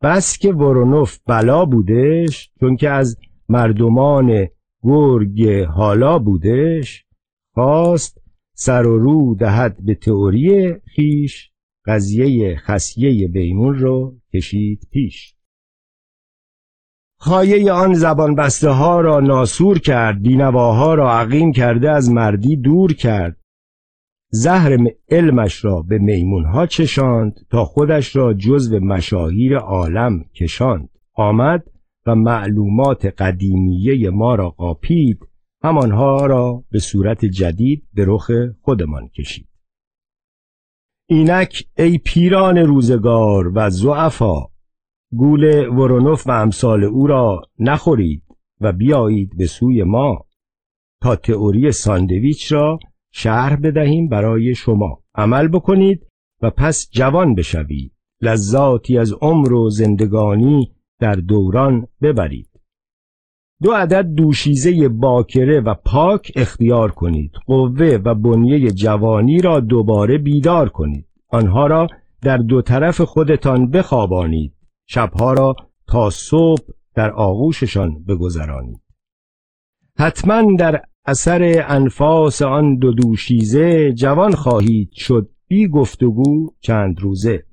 بس 0.03 0.39
که 0.39 0.53
ورونوف 0.53 1.19
بلا 1.27 1.65
بودش 1.65 2.51
چون 2.61 2.77
که 2.77 2.91
از 2.91 3.17
مردمان 3.49 4.49
گرگ 4.83 5.65
حالا 5.65 6.19
بودش 6.19 7.05
خواست 7.55 8.21
سر 8.55 8.87
و 8.87 8.99
رو 8.99 9.35
دهد 9.35 9.85
به 9.85 9.95
تئوری 9.95 10.75
خیش 10.75 11.51
قضیه 11.87 12.57
خسیه 12.57 13.29
بیمون 13.29 13.79
رو 13.79 14.17
کشید 14.35 14.89
پیش. 14.91 15.35
خایه 17.21 17.73
آن 17.73 17.95
زبان 17.95 18.35
بسته 18.35 18.69
ها 18.69 19.01
را 19.01 19.21
ناسور 19.21 19.79
کرد 19.79 20.23
بینواها 20.23 20.95
را 20.95 21.13
عقیم 21.13 21.53
کرده 21.53 21.91
از 21.91 22.11
مردی 22.11 22.57
دور 22.57 22.95
کرد. 22.95 23.38
زهر 24.31 24.77
علمش 25.09 25.65
را 25.65 25.83
به 25.83 25.99
میمونها 25.99 26.67
چشاند 26.67 27.47
تا 27.51 27.65
خودش 27.65 28.17
را 28.17 28.35
جزو 28.35 28.79
مشاهیر 28.81 29.57
عالم 29.57 30.25
کشاند. 30.35 30.89
آمد 31.15 31.65
و 32.07 32.15
معلومات 32.15 33.07
قدیمیه 33.07 34.11
ما 34.11 34.35
را 34.35 34.51
قاپید 34.51 35.19
همانها 35.63 36.27
را 36.27 36.65
به 36.71 36.79
صورت 36.79 37.25
جدید 37.25 37.89
به 37.95 38.05
رخ 38.09 38.31
خودمان 38.63 39.09
کشید. 39.09 39.49
اینک 41.09 41.65
ای 41.79 41.99
پیران 41.99 42.59
روزگار 42.59 43.53
و 43.55 43.71
زعفا 43.71 44.47
گول 45.13 45.69
ورونوف 45.69 46.27
و 46.27 46.31
امثال 46.31 46.85
او 46.85 47.07
را 47.07 47.43
نخورید 47.59 48.23
و 48.61 48.73
بیایید 48.73 49.37
به 49.37 49.47
سوی 49.47 49.83
ما. 49.83 50.25
تا 51.03 51.17
تئوری 51.17 51.73
ساندویچ 51.73 52.53
را 52.53 52.79
شهر 53.13 53.57
بدهیم 53.57 54.09
برای 54.09 54.55
شما. 54.55 55.03
عمل 55.15 55.49
بکنید 55.49 56.07
و 56.43 56.51
پس 56.51 56.89
جوان 56.91 57.35
بشوید. 57.35 57.93
لذاتی 58.23 58.99
از 58.99 59.13
عمر 59.13 59.53
و 59.53 59.71
زندگانی 59.71 60.75
در 61.01 61.15
دوران 61.15 61.87
ببرید. 62.03 62.49
دو 63.63 63.73
عدد 63.73 64.07
دوشیزه 64.07 64.89
باکره 64.89 65.61
و 65.61 65.75
پاک 65.75 66.33
اختیار 66.37 66.91
کنید. 66.91 67.33
قوه 67.47 67.99
و 68.05 68.15
بنیه 68.15 68.71
جوانی 68.71 69.41
را 69.41 69.61
دوباره 69.61 70.19
بیدار 70.19 70.69
کنید. 70.69 71.09
آنها 71.29 71.67
را 71.67 71.87
در 72.23 72.37
دو 72.37 72.63
طرف 72.63 73.01
خودتان 73.01 73.71
بخوابانید. 73.71 74.55
شبها 74.87 75.33
را 75.33 75.57
تا 75.87 76.11
صبح 76.11 76.63
در 76.95 77.11
آغوششان 77.11 78.05
بگذرانید. 78.05 78.81
حتما 79.99 80.57
در 80.59 80.83
اثر 81.09 81.65
انفاس 81.69 82.43
آن 82.43 82.77
دو 82.77 82.93
دوشیزه 82.93 83.93
جوان 83.93 84.35
خواهید 84.35 84.93
شد 84.93 85.31
بی 85.49 85.69
گفتگو 85.69 86.51
چند 86.61 87.01
روزه. 87.01 87.45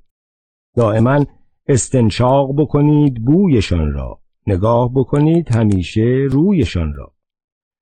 دائما 0.74 1.24
استنشاق 1.68 2.60
بکنید 2.60 3.24
بویشان 3.24 3.92
را 3.92 4.20
نگاه 4.46 4.90
بکنید 4.94 5.54
همیشه 5.54 6.26
رویشان 6.30 6.94
را. 6.94 7.12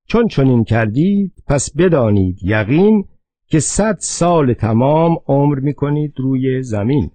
چون 0.08 0.28
چنین 0.28 0.64
کردید 0.64 1.32
پس 1.46 1.76
بدانید 1.76 2.38
یقین 2.42 3.04
که 3.46 3.60
صد 3.60 3.96
سال 3.98 4.52
تمام 4.52 5.16
عمر 5.26 5.58
می‌کنید 5.58 6.12
روی 6.16 6.62
زمین. 6.62 7.10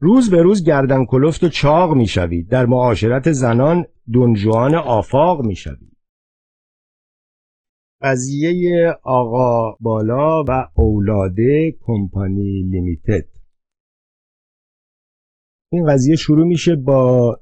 روز 0.00 0.30
به 0.30 0.42
روز 0.42 0.64
گردن 0.64 1.04
کلفت 1.04 1.44
و 1.44 1.48
چاق 1.48 1.94
می‌شوید 1.94 2.48
در 2.48 2.66
معاشرت 2.66 3.32
زنان 3.32 3.84
دنجوان 4.14 4.74
آفاق 4.74 5.44
می‌شوید. 5.44 5.89
قضیه 8.02 8.94
آقا 9.02 9.76
بالا 9.80 10.44
و 10.48 10.68
اولاده 10.74 11.78
کمپانی 11.80 12.62
لیمیتد. 12.62 13.28
این 15.72 15.86
قضیه 15.86 16.16
شروع 16.16 16.46
میشه 16.46 16.76
با 16.76 17.40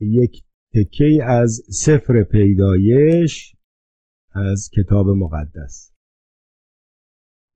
یک 0.00 0.44
تکه 0.74 1.24
از 1.24 1.62
سفر 1.68 2.22
پیدایش 2.22 3.56
از 4.34 4.70
کتاب 4.76 5.06
مقدس. 5.08 5.94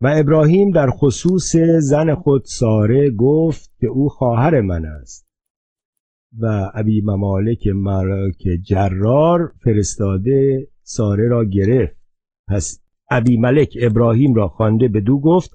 و 0.00 0.14
ابراهیم 0.16 0.70
در 0.70 0.90
خصوص 0.90 1.56
زن 1.78 2.14
خود 2.14 2.44
ساره 2.44 3.11
گفت 3.11 3.70
که 3.80 3.87
او 3.87 4.08
خواهر 4.08 4.61
من 4.61 4.85
است 4.85 5.28
و 6.38 6.70
ابی 6.75 7.00
ممالک 7.04 7.66
مراک 7.66 8.42
جرار 8.62 9.52
فرستاده 9.64 10.68
ساره 10.82 11.28
را 11.28 11.44
گرفت. 11.44 11.98
پس 12.49 12.81
ابی 13.11 13.37
ملک 13.37 13.78
ابراهیم 13.81 14.35
را 14.35 14.49
خوانده 14.49 14.88
به 14.88 15.00
دو 15.00 15.21
گفت 15.21 15.50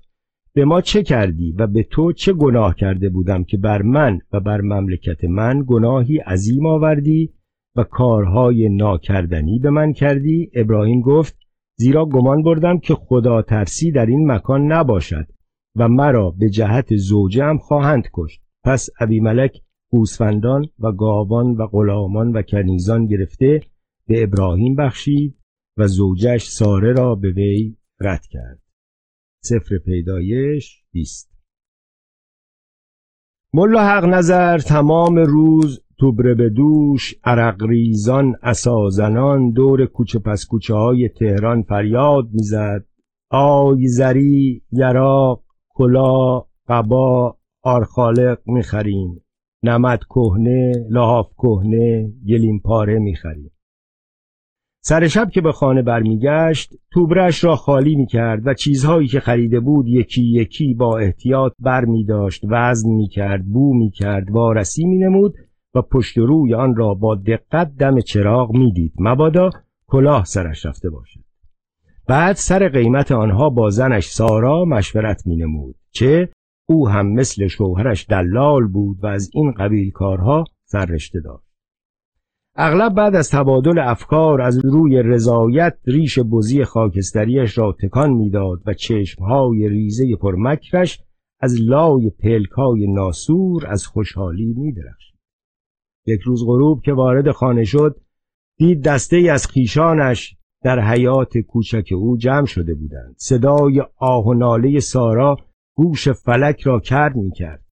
به 0.54 0.66
ما 0.66 0.82
چه 0.82 1.04
کردی 1.04 1.52
و 1.52 1.68
به 1.68 1.84
تو 1.84 2.14
چه 2.14 2.34
گناه 2.34 2.76
کرده 2.76 3.10
بودم 3.10 3.44
که 3.44 3.58
بر 3.58 3.82
من 3.82 4.20
و 4.34 4.40
بر 4.40 4.62
مملکت 4.62 5.24
من 5.24 5.64
گناهی 5.68 6.18
عظیم 6.18 6.66
آوردی 6.66 7.34
و 7.76 7.84
کارهای 7.84 8.70
ناکردنی 8.70 9.60
به 9.60 9.70
من 9.70 9.94
کردی؟ 9.94 10.52
ابراهیم 10.54 11.02
گفت 11.02 11.38
زیرا 11.76 12.06
گمان 12.06 12.44
بردم 12.44 12.80
که 12.80 12.96
خدا 12.96 13.42
ترسی 13.42 13.92
در 13.92 14.06
این 14.06 14.32
مکان 14.32 14.72
نباشد 14.72 15.28
و 15.76 15.88
مرا 15.88 16.32
به 16.32 16.50
جهت 16.50 16.96
زوجم 16.96 17.58
خواهند 17.58 18.08
کشت. 18.14 18.42
پس 18.64 18.90
ابی 19.00 19.20
ملک 19.20 19.62
گوسفندان 19.92 20.66
و 20.80 20.92
گاوان 20.92 21.56
و 21.56 21.68
غلامان 21.68 22.32
و 22.32 22.42
کنیزان 22.42 23.06
گرفته 23.06 23.62
به 24.08 24.24
ابراهیم 24.24 24.76
بخشید 24.76 25.36
و 25.78 25.88
زوجش 25.88 26.48
ساره 26.48 26.94
را 26.94 27.16
به 27.16 27.32
وی 27.32 27.78
رد 28.00 28.26
کرد. 28.30 28.62
سفر 29.44 29.78
پیدایش 29.86 30.84
20 30.92 31.34
ملا 33.54 33.82
حق 33.82 34.06
نظر 34.06 34.58
تمام 34.58 35.16
روز 35.16 35.84
توبره 36.00 36.34
به 36.34 36.50
دوش 36.50 37.16
عرق 37.24 37.64
ریزان 37.64 38.36
اسازنان 38.44 39.52
دور 39.52 39.86
کوچه 39.86 40.20
پس 40.20 40.46
کوچه 40.46 40.74
های 40.74 41.10
تهران 41.10 41.64
فریاد 41.64 42.30
می‌زد. 42.32 42.86
آی 43.30 43.88
زری 43.88 44.64
یراق 44.72 45.44
کلا 45.70 46.40
قبا 46.68 47.38
آرخالق 47.62 48.40
می‌خریم. 48.46 49.22
نمد 49.64 50.00
کهنه 50.04 50.88
لحاف 50.90 51.34
کهنه 51.38 52.14
گلیم 52.28 52.60
پاره 52.60 53.00
می‌خریم. 53.00 53.52
سر 54.86 55.08
شب 55.08 55.30
که 55.30 55.42
به 55.42 55.52
خانه 55.52 55.82
برمیگشت 55.82 56.74
توبرش 56.92 57.44
را 57.44 57.56
خالی 57.56 57.96
می‌کرد 57.96 58.48
و 58.48 58.54
چیزهایی 58.54 59.08
که 59.08 59.20
خریده 59.20 59.60
بود 59.60 59.88
یکی 59.88 60.24
یکی 60.24 60.74
با 60.74 60.98
احتیاط 60.98 61.54
بر 61.60 61.86
می 61.86 62.06
داشت 62.06 62.42
وزن 62.50 62.90
می‌کرد 62.90 63.46
بو 63.46 63.74
می‌کرد 63.74 64.32
وارسی 64.32 64.86
مینمود 64.86 65.34
و 65.76 65.82
پشت 65.82 66.18
روی 66.18 66.54
آن 66.54 66.76
را 66.76 66.94
با 66.94 67.16
دقت 67.16 67.76
دم 67.80 68.00
چراغ 68.00 68.52
می‌دید. 68.56 68.94
مبادا 69.00 69.50
کلاه 69.88 70.26
سرش 70.26 70.66
رفته 70.66 70.90
باشد. 70.90 71.24
بعد 72.08 72.36
سر 72.36 72.70
قیمت 72.70 73.12
آنها 73.12 73.50
با 73.50 73.70
زنش 73.70 74.08
سارا 74.08 74.66
مشورت 74.66 75.28
مینمود 75.28 75.76
چه 75.92 76.30
او 76.70 76.90
هم 76.90 77.08
مثل 77.08 77.48
شوهرش 77.48 78.06
دلال 78.10 78.68
بود 78.68 78.98
و 79.04 79.08
از 79.08 79.30
این 79.34 79.52
قبیل 79.52 79.92
کارها 79.92 80.44
سررشته 80.66 81.20
داشت. 81.20 81.43
اغلب 82.56 82.94
بعد 82.94 83.16
از 83.16 83.30
تبادل 83.30 83.80
افکار 83.80 84.42
از 84.42 84.66
روی 84.66 85.04
رضایت 85.04 85.78
ریش 85.86 86.20
بزی 86.20 86.64
خاکستریش 86.64 87.58
را 87.58 87.76
تکان 87.84 88.12
می‌داد 88.14 88.62
و 88.66 88.74
چشمهای 88.74 89.70
ریزه 89.70 90.16
پرمکرش 90.16 91.04
از 91.40 91.62
لای 91.62 92.10
پلکای 92.10 92.88
ناسور 92.88 93.68
از 93.68 93.88
خوشحالی 93.88 94.54
میدرخشید. 94.58 95.16
یک 96.08 96.22
روز 96.22 96.46
غروب 96.46 96.82
که 96.82 96.94
وارد 96.94 97.32
خانه 97.32 97.64
شد 97.64 98.02
دید 98.58 98.84
دسته 98.84 99.16
ای 99.16 99.30
از 99.30 99.48
خیشانش 99.48 100.38
در 100.64 100.80
حیات 100.80 101.38
کوچک 101.38 101.90
او 101.92 102.18
جمع 102.18 102.46
شده 102.46 102.76
بودند. 102.76 103.16
صدای 103.18 103.82
آه 103.98 104.28
و 104.28 104.34
ناله 104.34 104.80
سارا 104.80 105.38
گوش 105.76 106.10
فلک 106.10 106.62
را 106.62 106.80
کرد 106.80 107.16
می‌کرد. 107.16 107.66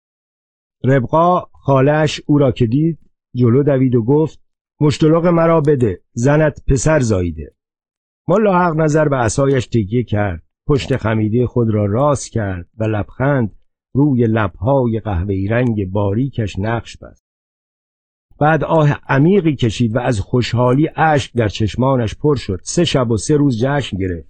ربقا 0.84 1.40
خالش 1.40 2.22
او 2.28 2.38
را 2.38 2.52
که 2.52 2.66
دید 2.66 3.00
جلو 3.36 3.64
دوید 3.64 3.96
و 3.96 4.04
گفت 4.04 4.49
مشتلق 4.82 5.26
مرا 5.26 5.62
بده 5.62 6.02
زنت 6.14 6.64
پسر 6.68 7.00
زاییده. 7.00 7.56
ملا 8.28 8.60
حق 8.60 8.76
نظر 8.76 9.08
به 9.08 9.18
اسایش 9.18 9.68
تکیه 9.68 10.04
کرد. 10.04 10.44
پشت 10.68 10.98
خمیده 10.98 11.48
خود 11.48 11.70
را 11.70 11.86
راست 11.86 12.32
کرد 12.32 12.68
و 12.78 12.84
لبخند 12.84 13.56
روی 13.94 14.28
لبهای 14.28 15.00
قهوه‌ای 15.00 15.48
رنگ 15.48 15.92
باریکش 15.92 16.60
نقش 16.60 16.98
بست. 16.98 17.24
بعد 18.40 18.64
آه 18.64 19.00
عمیقی 19.08 19.56
کشید 19.56 19.96
و 19.96 20.00
از 20.00 20.20
خوشحالی 20.20 20.90
اشک 20.96 21.34
در 21.34 21.48
چشمانش 21.48 22.16
پر 22.16 22.36
شد. 22.36 22.60
سه 22.64 22.86
شب 22.86 23.12
و 23.12 23.18
سه 23.18 23.38
روز 23.38 23.64
جشن 23.64 23.98
گرفت. 23.98 24.30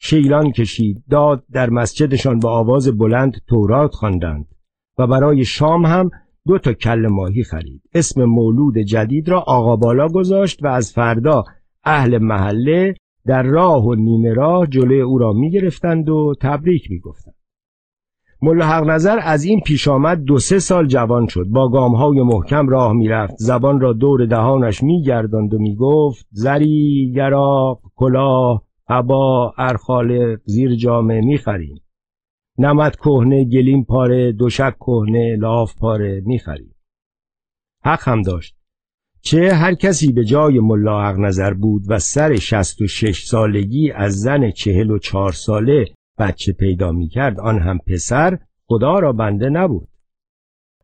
شیلان 0.00 0.52
کشید 0.52 1.04
داد 1.10 1.44
در 1.52 1.70
مسجدشان 1.70 2.38
با 2.38 2.50
آواز 2.50 2.98
بلند 2.98 3.42
تورات 3.46 3.94
خواندند. 3.94 4.54
و 4.98 5.06
برای 5.06 5.44
شام 5.44 5.86
هم 5.86 6.10
دو 6.48 6.58
تا 6.58 6.72
کل 6.72 7.06
ماهی 7.06 7.42
خرید. 7.42 7.82
اسم 7.94 8.24
مولود 8.24 8.78
جدید 8.78 9.28
را 9.28 9.40
آقا 9.40 9.76
بالا 9.76 10.08
گذاشت 10.08 10.64
و 10.64 10.66
از 10.66 10.92
فردا 10.92 11.44
اهل 11.84 12.18
محله 12.18 12.94
در 13.26 13.42
راه 13.42 13.84
و 13.84 13.94
نیمه 13.94 14.32
راه 14.34 14.66
جلوی 14.66 15.00
او 15.00 15.18
را 15.18 15.32
می 15.32 15.50
گرفتند 15.50 16.08
و 16.08 16.34
تبریک 16.40 16.90
می 16.90 16.98
گفتند. 17.00 17.34
حق 18.42 18.84
نظر 18.84 19.18
از 19.22 19.44
این 19.44 19.60
پیش 19.60 19.88
آمد 19.88 20.22
دو 20.22 20.38
سه 20.38 20.58
سال 20.58 20.86
جوان 20.86 21.26
شد. 21.26 21.44
با 21.44 21.88
های 21.88 22.22
محکم 22.22 22.68
راه 22.68 22.92
می‌رفت. 22.92 23.34
زبان 23.38 23.80
را 23.80 23.92
دور 23.92 24.26
دهانش 24.26 24.82
میگرداند 24.82 25.54
و 25.54 25.58
می‌گفت 25.58 26.26
زری 26.30 27.12
گراق 27.16 27.80
کلاه 27.96 28.62
عبا 28.88 29.54
ارخالق 29.58 30.40
زیر 30.44 30.74
جامعه 30.74 31.20
می‌خریم. 31.20 31.80
نمد 32.58 32.96
کهنه 32.96 33.44
گلیم 33.44 33.84
پاره 33.84 34.32
دوشک 34.32 34.74
کهنه 34.80 35.36
لاف 35.36 35.74
پاره 35.74 36.22
می‌خریم. 36.26 36.74
حق 37.84 38.08
هم 38.08 38.22
داشت. 38.22 38.54
چه 39.22 39.54
هر 39.54 39.74
کسی 39.74 40.12
به 40.12 40.24
جای 40.24 40.60
ملا 40.60 41.02
حق 41.02 41.16
نظر 41.18 41.54
بود 41.54 41.82
و 41.88 41.98
سر 41.98 42.36
شست 42.36 42.80
و 42.80 42.86
شش 42.86 43.24
سالگی 43.24 43.90
از 43.90 44.20
زن 44.20 44.50
چهل 44.50 44.90
و 44.90 44.98
چهار 44.98 45.32
ساله 45.32 45.84
بچه 46.18 46.52
پیدا 46.52 46.92
می‌کرد 46.92 47.40
آن 47.40 47.58
هم 47.58 47.78
پسر 47.78 48.38
خدا 48.66 48.98
را 48.98 49.12
بنده 49.12 49.48
نبود. 49.48 49.88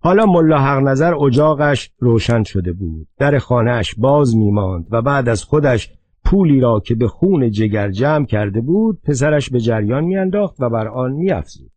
حالا 0.00 0.26
ملا 0.26 0.58
حق 0.58 0.82
نظر 0.82 1.14
اجاقش 1.14 1.90
روشن 1.98 2.42
شده 2.42 2.72
بود. 2.72 3.08
در 3.18 3.38
خانهش 3.38 3.94
باز 3.98 4.36
میماند 4.36 4.86
و 4.90 5.02
بعد 5.02 5.28
از 5.28 5.44
خودش 5.44 5.92
پولی 6.34 6.60
را 6.60 6.80
که 6.80 6.94
به 6.94 7.08
خون 7.08 7.50
جگر 7.50 7.90
جمع 7.90 8.26
کرده 8.26 8.60
بود 8.60 9.00
پسرش 9.02 9.50
به 9.50 9.60
جریان 9.60 10.04
میانداخت 10.04 10.60
و 10.60 10.70
بر 10.70 10.88
آن 10.88 11.12
میافزود. 11.12 11.70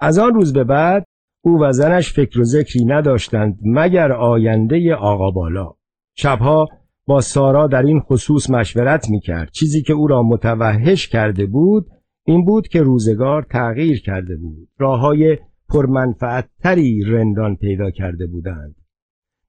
از 0.00 0.18
آن 0.18 0.34
روز 0.34 0.52
به 0.52 0.64
بعد 0.64 1.04
او 1.44 1.60
و 1.60 1.72
زنش 1.72 2.12
فکر 2.12 2.40
و 2.40 2.44
ذکری 2.44 2.84
نداشتند 2.84 3.58
مگر 3.64 4.12
آینده 4.12 4.94
آقا 4.94 5.30
بالا. 5.30 5.72
شبها 6.16 6.68
با 7.06 7.20
سارا 7.20 7.66
در 7.66 7.82
این 7.82 8.00
خصوص 8.00 8.50
مشورت 8.50 9.10
می‌کرد. 9.10 9.50
چیزی 9.50 9.82
که 9.82 9.92
او 9.92 10.06
را 10.06 10.22
متوحش 10.22 11.08
کرده 11.08 11.46
بود 11.46 11.86
این 12.26 12.44
بود 12.44 12.68
که 12.68 12.82
روزگار 12.82 13.42
تغییر 13.42 14.00
کرده 14.00 14.36
بود. 14.36 14.68
راه 14.78 15.00
های 15.00 15.38
پرمنفعتتری 15.68 17.02
رندان 17.06 17.56
پیدا 17.56 17.90
کرده 17.90 18.26
بودند. 18.26 18.74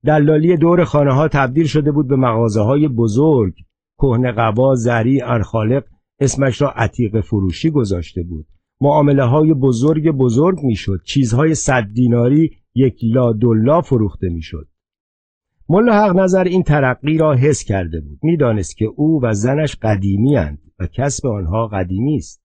دلالی 0.06 0.58
دور 0.58 0.84
خانه 0.84 1.14
ها 1.14 1.28
تبدیل 1.28 1.66
شده 1.66 1.92
بود 1.92 2.08
به 2.08 2.16
مغازه 2.16 2.62
های 2.62 2.88
بزرگ. 2.88 3.54
کهنه 3.98 4.32
قبا 4.32 4.76
زری 4.76 5.22
ارخالق 5.22 5.84
اسمش 6.20 6.62
را 6.62 6.70
عتیق 6.70 7.22
فروشی 7.22 7.70
گذاشته 7.70 8.24
بود. 8.24 8.46
معامله 8.82 9.24
های 9.24 9.54
بزرگ 9.54 10.12
بزرگ 10.12 10.60
می‌شد. 10.64 11.02
چیزهای 11.06 11.56
صد 11.56 11.84
دیناری 11.94 12.52
یک 12.76 13.00
لا 13.04 13.34
دلا 13.34 13.82
فروخته 13.82 14.30
می‌شد. 14.30 14.68
ملا 15.70 15.94
حق 15.94 16.16
نظر 16.16 16.44
این 16.44 16.64
ترقی 16.64 17.18
را 17.18 17.34
حس 17.34 17.64
کرده 17.64 18.02
بود. 18.02 18.20
می‌دانست 18.24 18.78
که 18.78 18.86
او 18.86 19.20
و 19.24 19.34
زنش 19.34 19.76
قدیمی 19.76 20.36
هند 20.36 20.60
و 20.80 20.88
کسب 20.88 21.28
آنها 21.28 21.68
قدیمی 21.68 22.16
است. 22.16 22.42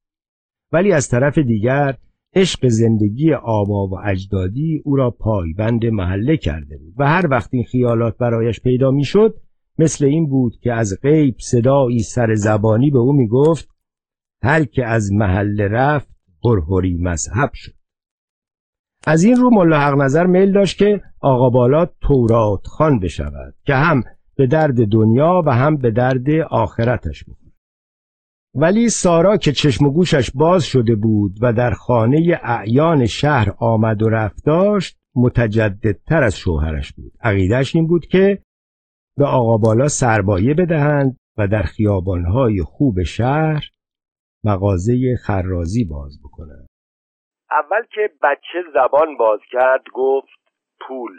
ولی 0.72 0.92
از 0.92 1.08
طرف 1.08 1.38
دیگر 1.38 1.96
عشق 2.34 2.68
زندگی 2.68 3.32
آبا 3.32 3.86
و 3.86 3.98
اجدادی 4.04 4.82
او 4.84 4.96
را 4.96 5.10
پایبند 5.10 5.86
محله 5.86 6.36
کرده 6.36 6.78
بود 6.78 6.94
و 6.96 7.08
هر 7.08 7.26
وقت 7.30 7.48
این 7.52 7.64
خیالات 7.64 8.18
برایش 8.18 8.60
پیدا 8.60 8.90
می‌شد 8.90 9.40
مثل 9.80 10.04
این 10.04 10.26
بود 10.26 10.58
که 10.62 10.72
از 10.72 10.98
غیب 11.02 11.34
صدایی 11.38 12.02
سر 12.02 12.34
زبانی 12.34 12.90
به 12.90 12.98
او 12.98 13.12
می‌گفت 13.12 13.68
هر 14.42 14.64
که 14.64 14.86
از 14.86 15.12
محل 15.12 15.60
رفت 15.60 16.08
هرهری 16.44 16.98
مذهب 17.00 17.50
شد. 17.54 17.72
از 19.06 19.24
این 19.24 19.36
رو 19.36 19.50
ملا 19.50 19.80
حق 19.80 19.94
نظر 19.94 20.26
میل 20.26 20.52
داشت 20.52 20.78
که 20.78 21.02
آقا 21.20 21.50
بالا 21.50 21.86
تورات 22.00 22.66
خان 22.66 22.98
بشود 22.98 23.54
که 23.66 23.74
هم 23.74 24.02
به 24.36 24.46
درد 24.46 24.88
دنیا 24.88 25.42
و 25.46 25.54
هم 25.54 25.76
به 25.76 25.90
درد 25.90 26.30
آخرتش 26.50 27.24
بود. 27.24 27.36
ولی 28.54 28.88
سارا 28.88 29.36
که 29.36 29.52
چشم 29.52 29.86
و 29.86 29.90
گوشش 29.90 30.30
باز 30.34 30.64
شده 30.64 30.94
بود 30.94 31.38
و 31.40 31.52
در 31.52 31.70
خانه 31.70 32.40
اعیان 32.42 33.06
شهر 33.06 33.54
آمد 33.58 34.02
و 34.02 34.08
رفت 34.08 34.44
داشت 34.44 34.98
متجددتر 35.14 36.22
از 36.22 36.36
شوهرش 36.36 36.92
بود. 36.92 37.12
عقیدش 37.20 37.76
این 37.76 37.86
بود 37.86 38.06
که 38.06 38.42
به 39.18 39.26
آقا 39.26 39.56
بالا 39.56 39.88
سربایه 39.88 40.54
بدهند 40.54 41.16
و 41.38 41.46
در 41.46 41.62
خیابانهای 41.62 42.62
خوب 42.62 43.02
شهر 43.02 43.62
مغازه 44.44 45.16
خرازی 45.26 45.84
باز 45.84 46.18
بکنند. 46.24 46.66
اول 47.50 47.82
که 47.94 48.10
بچه 48.22 48.64
زبان 48.74 49.16
باز 49.16 49.40
کرد 49.50 49.84
گفت 49.94 50.40
پول 50.80 51.16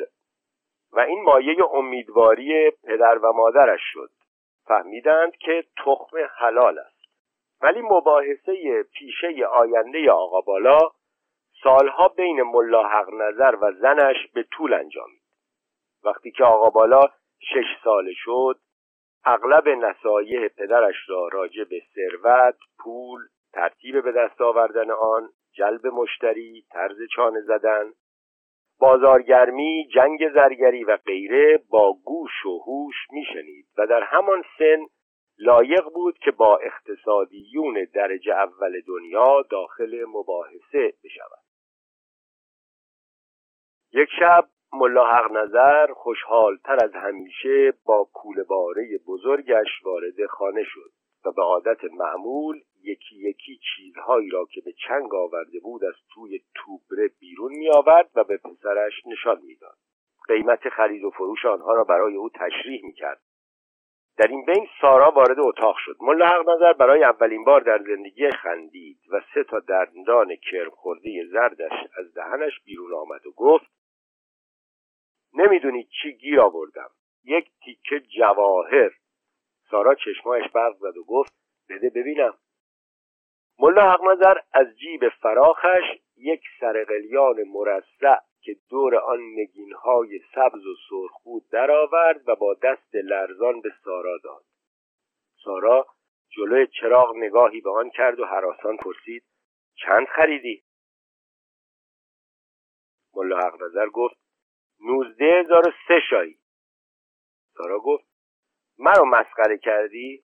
و 0.94 1.00
این 1.00 1.24
مایه 1.24 1.56
امیدواری 1.74 2.72
پدر 2.84 3.18
و 3.24 3.32
مادرش 3.34 3.82
شد. 3.94 4.10
فهمیدند 4.68 5.32
که 5.32 5.64
تخم 5.78 6.18
حلال 6.38 6.80
است. 6.80 7.02
ولی 7.62 7.82
مباحثه 7.82 8.84
پیشه 8.94 9.46
آینده 9.46 10.12
آقا 10.12 10.42
بالا 10.42 10.80
سالها 11.64 12.08
بین 12.08 12.42
ملا 12.44 12.88
حق 12.88 13.10
نظر 13.14 13.56
و 13.62 13.72
زنش 13.72 14.28
به 14.34 14.44
طول 14.52 14.74
انجامید. 14.74 15.22
وقتی 16.04 16.32
که 16.32 16.44
آقا 16.44 16.70
بالا 16.70 17.02
شش 17.42 17.84
ساله 17.84 18.14
شد 18.16 18.60
اغلب 19.26 19.68
نصایح 19.68 20.48
پدرش 20.48 20.96
را 21.08 21.28
راجع 21.28 21.64
به 21.64 21.82
ثروت 21.96 22.58
پول 22.80 23.22
ترتیب 23.54 24.04
به 24.04 24.12
دست 24.12 24.42
آوردن 24.42 24.92
آن 24.92 25.30
جلب 25.54 25.88
مشتری 25.88 26.66
طرز 26.72 26.98
چانه 27.16 27.42
زدن 27.42 27.94
بازارگرمی 28.80 29.88
جنگ 29.94 30.34
زرگری 30.34 30.84
و 30.84 30.98
غیره 30.98 31.64
با 31.70 31.94
گوش 32.06 32.46
و 32.46 32.60
هوش 32.60 32.96
میشنید 33.12 33.66
و 33.78 33.88
در 33.88 34.04
همان 34.04 34.44
سن 34.58 34.86
لایق 35.40 35.84
بود 35.94 36.18
که 36.18 36.32
با 36.32 36.58
اقتصادیون 36.58 37.88
درجه 37.94 38.34
اول 38.34 38.82
دنیا 38.88 39.42
داخل 39.50 40.06
مباحثه 40.08 40.94
بشود. 41.04 41.44
یک 43.94 44.10
شب 44.20 44.48
ملا 44.74 45.06
حق 45.06 45.32
نظر 45.32 45.94
خوشحالتر 45.94 46.78
از 46.84 46.94
همیشه 46.94 47.74
با 47.86 48.08
باره 48.50 49.00
بزرگش 49.08 49.68
وارد 49.84 50.26
خانه 50.26 50.64
شد 50.64 50.92
و 51.26 51.32
به 51.32 51.42
عادت 51.42 51.84
معمول 51.84 52.62
یکی 52.84 53.30
یکی 53.30 53.60
چیزهایی 53.76 54.30
را 54.30 54.46
که 54.52 54.62
به 54.66 54.72
چنگ 54.88 55.16
آورده 55.16 55.60
بود 55.60 55.86
از 55.86 55.96
توی 56.14 56.40
توبره 56.56 57.10
بیرون 57.20 57.52
می 57.52 57.70
آورد 57.70 58.10
و 58.16 58.24
به 58.24 58.38
پسرش 58.38 58.94
نشان 59.06 59.42
می‌داد. 59.48 59.78
قیمت 60.28 60.70
خرید 60.70 61.04
و 61.04 61.10
فروش 61.10 61.46
آنها 61.46 61.74
را 61.74 61.84
برای 61.84 62.16
او 62.16 62.30
تشریح 62.30 62.86
می 62.86 62.94
کرد. 62.94 63.22
در 64.18 64.28
این 64.28 64.46
بین 64.46 64.68
سارا 64.82 65.12
وارد 65.12 65.40
اتاق 65.40 65.76
شد 65.86 65.96
ملا 66.02 66.28
حق 66.28 66.50
نظر 66.50 66.74
برای 66.74 67.04
اولین 67.04 67.44
بار 67.44 67.62
در 67.62 67.78
زندگی 67.78 68.32
خندید 68.32 68.98
و 69.12 69.22
سه 69.34 69.44
تا 69.44 69.60
دندان 69.60 70.36
کرم 70.36 70.70
خورده 70.70 71.26
زردش 71.32 71.72
از 71.98 72.14
دهنش 72.14 72.60
بیرون 72.66 72.94
آمد 72.94 73.26
و 73.26 73.32
گفت 73.32 73.81
نمی‌دونی 75.34 75.84
چی 75.84 76.14
گیر 76.14 76.42
آوردم. 76.42 76.90
یک 77.24 77.52
تیکه 77.64 78.00
جواهر. 78.00 78.92
سارا 79.70 79.96
چشمایش 79.96 80.52
برق 80.52 80.76
زد 80.76 80.98
و 80.98 81.04
گفت 81.04 81.34
بده 81.70 81.90
ببینم. 81.90 82.38
ملا 83.60 83.92
حق 83.92 84.04
نظر 84.04 84.38
از 84.54 84.68
جیب 84.78 85.10
فراخش 85.10 85.84
یک 86.18 86.42
سرقلیان 86.60 87.44
مرصع 87.44 88.20
که 88.42 88.56
دور 88.70 88.96
آن 88.96 89.20
نگینهای 89.20 90.20
سبز 90.36 90.66
و 90.66 90.76
سرخود 90.90 91.50
درآورد 91.52 92.30
و 92.30 92.36
با 92.36 92.54
دست 92.54 92.96
لرزان 92.96 93.62
به 93.62 93.70
سارا 93.84 94.18
داد. 94.24 94.44
سارا 95.44 95.88
جلوی 96.30 96.68
چراغ 96.68 97.16
نگاهی 97.16 97.62
به 97.62 97.72
آن 97.72 97.90
کرد 97.90 98.20
و 98.20 98.26
حراسان 98.26 98.78
پرسید 98.78 99.24
چند 99.76 100.08
خریدی؟ 100.08 100.64
ملا 103.16 103.38
حق 103.38 103.62
نظر 103.62 103.88
گفت 103.88 104.21
نوزده 104.86 105.40
هزار 105.40 105.68
و 105.68 105.72
سه 105.88 106.00
شایی. 106.10 106.40
سارا 107.58 107.80
گفت 107.80 108.06
مرا 108.78 109.04
مسخره 109.04 109.58
کردی؟ 109.58 110.24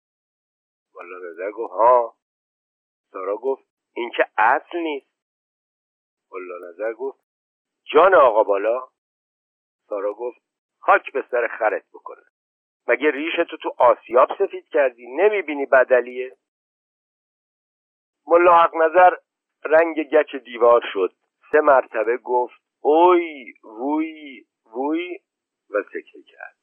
ملا 0.96 1.32
نظر 1.32 1.52
گفت 1.52 1.74
ها. 1.74 2.18
سارا 3.12 3.38
گفت 3.38 3.68
این 3.96 4.12
که 4.18 4.26
اصل 4.38 4.78
نیست. 4.78 5.12
ملا 6.32 6.70
نظر 6.70 6.94
گفت 6.94 7.20
جان 7.94 8.16
آقا 8.16 8.44
بالا. 8.44 8.88
سارا 9.90 10.14
گفت 10.14 10.42
خاک 10.80 11.12
به 11.14 11.26
سر 11.32 11.48
خرت 11.60 11.86
بکنه. 11.94 12.24
مگه 12.88 13.12
ریشتو 13.12 13.58
تو 13.58 13.76
آسیاب 13.78 14.30
سفید 14.40 14.68
کردی؟ 14.68 15.08
نمی‌بینی 15.08 15.66
بدلیه. 15.66 16.38
ملا 18.28 18.58
حق 18.58 18.76
نظر 18.76 19.16
رنگ 19.66 20.04
گچ 20.04 20.36
دیوار 20.36 20.82
شد. 20.94 21.14
سه 21.52 21.62
مرتبه 21.62 22.18
گفت 22.18 22.67
اوی 22.82 23.54
ووی 23.64 24.46
ووی 24.74 25.20
و 25.70 25.84
سکه 25.84 26.22
کرد. 26.28 26.56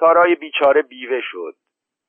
سارای 0.00 0.34
بیچاره 0.34 0.82
بیوه 0.82 1.20
شد. 1.20 1.54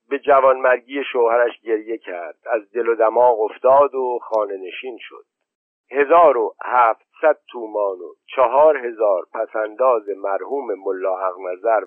به 0.09 0.19
جوانمرگی 0.19 1.03
شوهرش 1.11 1.61
گریه 1.61 1.97
کرد. 1.97 2.37
از 2.45 2.71
دل 2.71 2.87
و 2.87 2.95
دماغ 2.95 3.41
افتاد 3.41 3.95
و 3.95 4.19
خانه 4.21 4.57
نشین 4.57 4.97
شد. 5.01 5.25
هزار 5.91 6.37
و 6.37 6.55
هفتصد 6.65 7.39
تومان 7.47 7.99
و 7.99 8.13
چهار 8.35 8.77
هزار 8.77 9.25
پس‌انداز 9.33 10.09
مرحوم 10.09 10.73
ملا 10.73 11.17
حق 11.17 11.37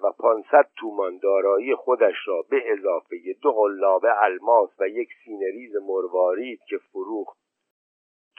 و 0.03 0.13
پانصد 0.19 0.69
تومان 0.77 1.19
دارایی 1.19 1.75
خودش 1.75 2.15
را 2.27 2.45
به 2.51 2.73
اضافه 2.73 3.17
دو 3.43 3.53
قلابه 3.53 4.23
الماس 4.23 4.71
و 4.81 4.89
یک 4.89 5.09
سینه‌ریز 5.25 5.77
مروارید 5.77 6.61
که 6.69 6.79
فروخت 6.79 7.46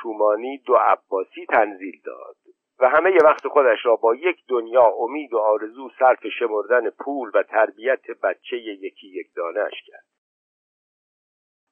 تومانی 0.07 0.57
دو 0.57 0.75
عباسی 0.75 1.45
تنزیل 1.45 2.01
داد 2.05 2.35
و 2.79 2.89
همه 2.89 3.17
وقت 3.23 3.47
خودش 3.47 3.85
را 3.85 3.95
با 3.95 4.15
یک 4.15 4.37
دنیا 4.47 4.85
امید 4.99 5.33
و 5.33 5.37
آرزو 5.37 5.89
صرف 5.99 6.27
شمردن 6.39 6.89
پول 6.89 7.31
و 7.33 7.43
تربیت 7.43 8.11
بچه 8.23 8.57
یکی 8.57 9.07
یک 9.07 9.27
دانه‌اش 9.35 9.73
کرد. 9.87 10.05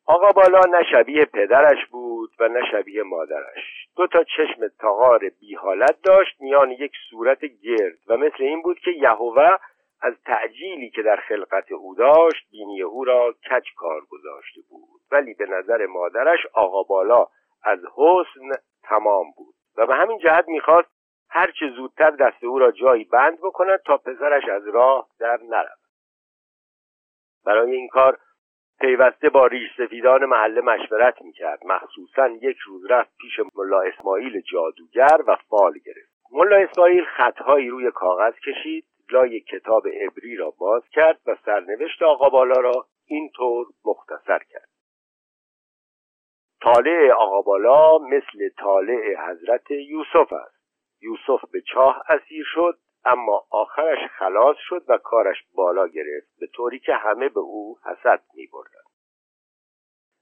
آقا 0.05 0.31
بالا 0.31 0.61
نه 0.69 1.25
پدرش 1.25 1.85
بود 1.91 2.29
و 2.39 2.47
نه 2.47 3.03
مادرش. 3.03 3.87
دو 3.95 4.07
تا 4.07 4.23
چشم 4.23 4.67
تغار 4.79 5.29
بی 5.39 5.55
حالت 5.55 6.01
داشت 6.03 6.41
میان 6.41 6.71
یک 6.71 6.91
صورت 7.09 7.45
گرد 7.45 7.97
و 8.07 8.17
مثل 8.17 8.43
این 8.43 8.61
بود 8.61 8.79
که 8.79 8.91
یهوه 8.91 9.57
از 10.01 10.13
تعجیلی 10.25 10.89
که 10.89 11.01
در 11.01 11.15
خلقت 11.15 11.71
او 11.71 11.95
داشت 11.95 12.51
بینی 12.51 12.81
او 12.81 13.03
را 13.03 13.31
کج 13.31 13.73
کار 13.77 14.01
گذاشته 14.09 14.61
بود. 14.69 15.01
ولی 15.11 15.33
به 15.33 15.45
نظر 15.45 15.85
مادرش 15.85 16.39
آقا 16.53 16.83
بالا 16.83 17.27
از 17.65 17.79
حسن 17.95 18.61
تمام 18.83 19.25
بود 19.37 19.55
و 19.77 19.87
به 19.87 19.95
همین 19.95 20.17
جهت 20.19 20.47
می‌خواست 20.47 20.89
هرچه 21.29 21.69
زودتر 21.75 22.11
دست 22.11 22.43
او 22.43 22.59
را 22.59 22.71
جایی 22.71 23.03
بند 23.03 23.37
بکند 23.37 23.79
تا 23.85 23.97
پسرش 23.97 24.43
از 24.49 24.67
راه 24.67 25.07
در 25.19 25.39
نرود. 25.43 25.79
برای 27.45 27.75
این 27.75 27.87
کار 27.87 28.17
پیوسته 28.79 29.29
با 29.29 29.47
ریش 29.47 29.69
سفیدان 29.77 30.25
محله 30.25 30.61
مشورت 30.61 31.21
می‌کرد. 31.21 31.59
مخصوصا 31.65 32.27
یک 32.27 32.57
روز 32.57 32.85
رفت 32.89 33.17
پیش 33.17 33.39
ملا 33.55 33.81
اسماعیل 33.81 34.41
جادوگر 34.41 35.17
و 35.27 35.35
فال 35.49 35.73
گرفت. 35.85 36.15
ملا 36.31 36.57
اسماعیل 36.57 37.05
خطهایی 37.05 37.69
روی 37.69 37.91
کاغذ 37.91 38.33
کشید 38.33 38.85
لای 39.11 39.39
کتاب 39.39 39.87
عبری 39.87 40.35
را 40.35 40.53
باز 40.59 40.83
کرد 40.91 41.19
و 41.25 41.35
سرنوشت 41.45 42.03
آقا 42.03 42.29
بالا 42.29 42.59
را 42.61 42.85
اینطور 43.05 43.65
مختصر 43.85 44.39
کرد. 44.49 44.64
طالع 46.65 47.11
آقا 47.11 47.41
بالا 47.41 47.97
مثل 47.97 48.49
طالع 48.57 49.15
حضرت 49.29 49.71
یوسف 49.71 50.33
است 50.33 50.55
یوسف 51.01 51.51
به 51.51 51.61
چاه 51.61 52.03
اسیر 52.09 52.45
شد 52.53 52.77
اما 53.05 53.43
آخرش 53.51 53.99
خلاص 54.17 54.55
شد 54.59 54.83
و 54.87 54.97
کارش 54.97 55.37
بالا 55.55 55.87
گرفت 55.87 56.27
به 56.39 56.47
طوری 56.47 56.79
که 56.79 56.93
همه 56.93 57.29
به 57.29 57.39
او 57.39 57.77
حسد 57.85 58.21
می 58.35 58.47
بردن. 58.53 58.85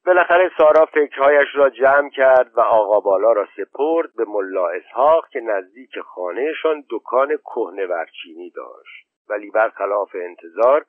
بالاخره 0.05 0.51
سارا 0.57 0.85
فکرهایش 0.85 1.47
را 1.55 1.69
جمع 1.69 2.09
کرد 2.09 2.57
و 2.57 2.59
آقا 2.61 2.99
بالا 2.99 3.31
را 3.31 3.47
سپرد 3.57 4.15
به 4.17 4.25
ملا 4.27 4.67
اسحاق 4.67 5.27
که 5.27 5.39
نزدیک 5.39 5.99
خانهشان 5.99 6.83
دکان 6.89 7.37
کهنه 7.37 7.85
ورچینی 7.85 8.49
داشت 8.49 9.07
ولی 9.29 9.51
برخلاف 9.51 10.15
انتظار 10.15 10.85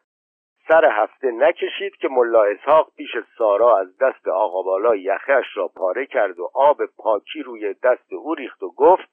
سر 0.68 0.84
هفته 0.84 1.30
نکشید 1.30 1.96
که 1.96 2.08
ملا 2.08 2.42
اسحاق 2.42 2.92
پیش 2.96 3.10
سارا 3.38 3.78
از 3.78 3.98
دست 3.98 4.28
آقا 4.28 4.62
بالا 4.62 4.96
یخش 4.96 5.56
را 5.56 5.68
پاره 5.68 6.06
کرد 6.06 6.38
و 6.38 6.50
آب 6.54 6.78
پاکی 6.96 7.42
روی 7.42 7.74
دست 7.74 8.12
او 8.12 8.34
ریخت 8.34 8.62
و 8.62 8.70
گفت 8.70 9.08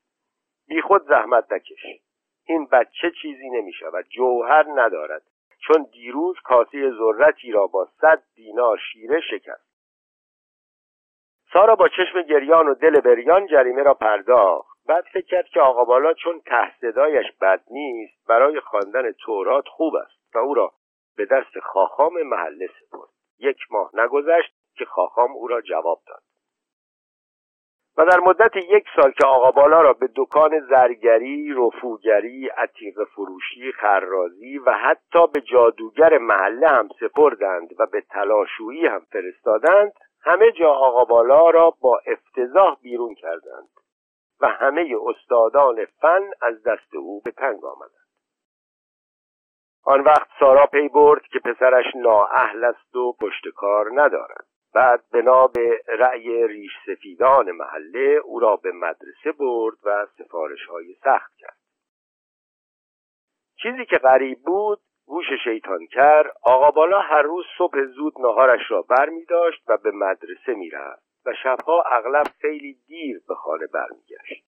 بی 0.68 0.82
خود 0.82 1.08
زحمت 1.08 1.52
نکش. 1.52 1.86
این 2.46 2.66
بچه 2.66 3.12
چیزی 3.22 3.50
نمی 3.50 3.74
شود 3.74 4.06
جوهر 4.10 4.66
ندارد. 4.76 5.22
چون 5.68 5.88
دیروز 5.92 6.36
کاسه 6.44 6.92
ذرتی 6.92 7.52
را 7.52 7.68
با 7.68 7.88
صد 8.02 8.24
دینار 8.36 8.78
شیره 8.78 9.22
شکست. 9.22 9.72
سارا 11.54 11.76
با 11.76 11.88
چشم 11.88 12.22
گریان 12.22 12.68
و 12.68 12.74
دل 12.74 13.00
بریان 13.00 13.48
جریمه 13.48 13.84
را 13.84 13.94
پرداخت. 13.94 14.72
بعد 14.88 15.04
فکر 15.14 15.26
کرد 15.26 15.46
که 15.46 15.62
آقا 15.62 15.86
بالا 15.86 16.14
چون 16.14 16.42
تحصدایش 16.46 17.26
بد 17.42 17.62
نیست 17.72 18.28
برای 18.28 18.60
خواندن 18.60 19.12
تورات 19.12 19.68
خوب 19.68 19.96
است 19.96 20.36
و 20.36 20.38
او 20.38 20.54
را 20.54 20.74
به 21.18 21.26
دست 21.26 21.60
خاخام 21.60 22.22
محله 22.24 22.68
سپرد. 22.68 23.10
یک 23.40 23.58
ماه 23.72 23.92
نگذشت 23.94 24.54
که 24.76 24.86
خاخام 24.86 25.32
او 25.32 25.48
را 25.48 25.62
جواب 25.62 26.02
داد. 26.08 26.24
و 27.98 28.06
در 28.06 28.20
مدت 28.20 28.56
یک 28.56 28.86
سال 28.96 29.12
که 29.12 29.28
آقا 29.28 29.52
بالا 29.52 29.82
را 29.82 29.94
به 29.94 30.10
دکان 30.16 30.60
زرگری، 30.60 31.54
رفوگری، 31.54 32.48
عتیق 32.48 33.04
فروشی، 33.04 33.72
خرازی 33.72 34.58
و 34.58 34.72
حتی 34.72 35.28
به 35.34 35.42
جادوگر 35.42 36.18
محله 36.18 36.68
هم 36.68 36.90
سپردند 37.00 37.70
و 37.80 37.86
به 37.86 38.02
تلاشویی 38.02 38.86
هم 38.86 39.00
فرستادند 39.00 39.94
همه 40.24 40.52
جا 40.52 40.70
آقا 40.70 41.06
بالا 41.06 41.50
را 41.50 41.74
با 41.82 42.02
افتضاح 42.06 42.78
بیرون 42.82 43.16
کردند 43.16 43.70
و 44.42 44.48
همه 44.48 44.96
استادان 45.06 45.86
فن 45.86 46.32
از 46.42 46.64
دست 46.64 46.96
او 46.96 47.22
به 47.22 47.32
تنگ 47.32 47.66
آمدند. 47.66 48.11
آن 49.84 50.02
وقت 50.02 50.28
سارا 50.40 50.66
پی 50.66 50.90
برد 50.90 51.22
که 51.22 51.40
پسرش 51.40 51.86
نااهل 51.96 52.64
است 52.64 52.96
و 52.96 53.14
پشتکار 53.14 53.90
ندارد. 53.94 54.46
بعد 54.74 55.04
بنا 55.14 55.48
به 55.48 55.82
رأی 55.88 56.48
ریش 56.48 56.72
سفیدان 56.86 57.52
محله 57.52 58.22
او 58.24 58.40
را 58.40 58.56
به 58.56 58.72
مدرسه 58.72 59.32
برد 59.40 59.78
و 59.84 60.08
سفارش 60.18 60.66
های 60.66 60.94
سخت 61.04 61.32
کرد. 61.38 61.58
چیزی 63.62 63.86
که 63.86 63.98
غریب 63.98 64.40
بود 64.46 64.80
گوش 65.06 65.26
شیطان 65.44 65.86
کرد 65.86 66.34
آقا 66.44 66.72
بالا 66.72 67.00
هر 67.00 67.22
روز 67.22 67.46
صبح 67.58 67.86
زود 67.86 68.14
نهارش 68.20 68.72
را 68.72 68.82
بر 68.82 69.10
می 69.10 69.26
داشت 69.26 69.64
و 69.68 69.78
به 69.78 69.92
مدرسه 69.92 70.54
می 70.54 70.70
رفت 70.70 71.04
و 71.26 71.34
شبها 71.44 71.84
اغلب 71.92 72.28
خیلی 72.42 72.74
دیر 72.88 73.22
به 73.28 73.36
خانه 73.36 73.68
برمیگشت. 73.68 74.46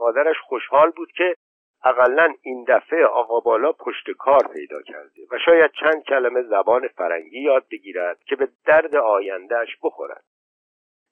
مادرش 0.00 0.36
خوشحال 0.48 0.90
بود 0.90 1.12
که 1.12 1.34
اقلا 1.84 2.34
این 2.42 2.64
دفعه 2.68 3.04
آقا 3.04 3.40
بالا 3.40 3.72
پشت 3.72 4.10
کار 4.18 4.48
پیدا 4.54 4.82
کرده 4.82 5.22
و 5.30 5.38
شاید 5.44 5.70
چند 5.80 6.02
کلمه 6.02 6.42
زبان 6.42 6.88
فرنگی 6.88 7.40
یاد 7.40 7.66
بگیرد 7.70 8.18
که 8.24 8.36
به 8.36 8.48
درد 8.66 8.96
آیندهش 8.96 9.76
بخورد 9.82 10.24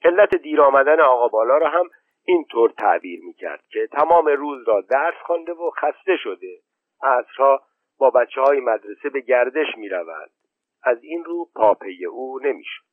علت 0.05 0.37
دیر 0.37 0.61
آمدن 0.61 1.01
آقا 1.01 1.29
بالا 1.29 1.59
را 1.59 1.69
هم 1.69 1.89
اینطور 2.25 2.71
تعبیر 2.71 3.21
می‌کرد 3.25 3.65
که 3.69 3.87
تمام 3.87 4.27
روز 4.27 4.69
را 4.69 4.81
درس 4.81 5.15
خوانده 5.27 5.53
و 5.53 5.71
خسته 5.71 6.17
شده 6.17 6.59
عصرها 7.03 7.63
با 7.99 8.11
بچه 8.11 8.41
های 8.41 8.61
مدرسه 8.61 9.11
به 9.11 9.21
گردش 9.21 9.67
می 9.77 9.89
رود. 9.89 10.31
از 10.83 11.03
این 11.03 11.25
رو 11.25 11.49
پاپی 11.55 12.05
او 12.05 12.39
نمی‌شد. 12.43 12.88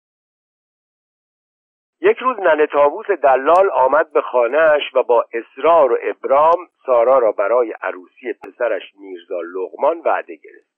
یک 2.02 2.18
روز 2.18 2.40
ننه 2.40 2.68
تابوس 2.68 3.06
دلال 3.06 3.70
آمد 3.70 4.12
به 4.12 4.22
خانهاش 4.22 4.82
و 4.94 5.04
با 5.04 5.26
اصرار 5.34 5.92
و 5.92 5.98
ابرام 6.02 6.68
سارا 6.86 7.20
را 7.20 7.32
برای 7.32 7.74
عروسی 7.82 8.34
پسرش 8.34 8.96
میرزا 8.96 9.42
لغمان 9.42 10.02
وعده 10.06 10.36
گرفت. 10.36 10.76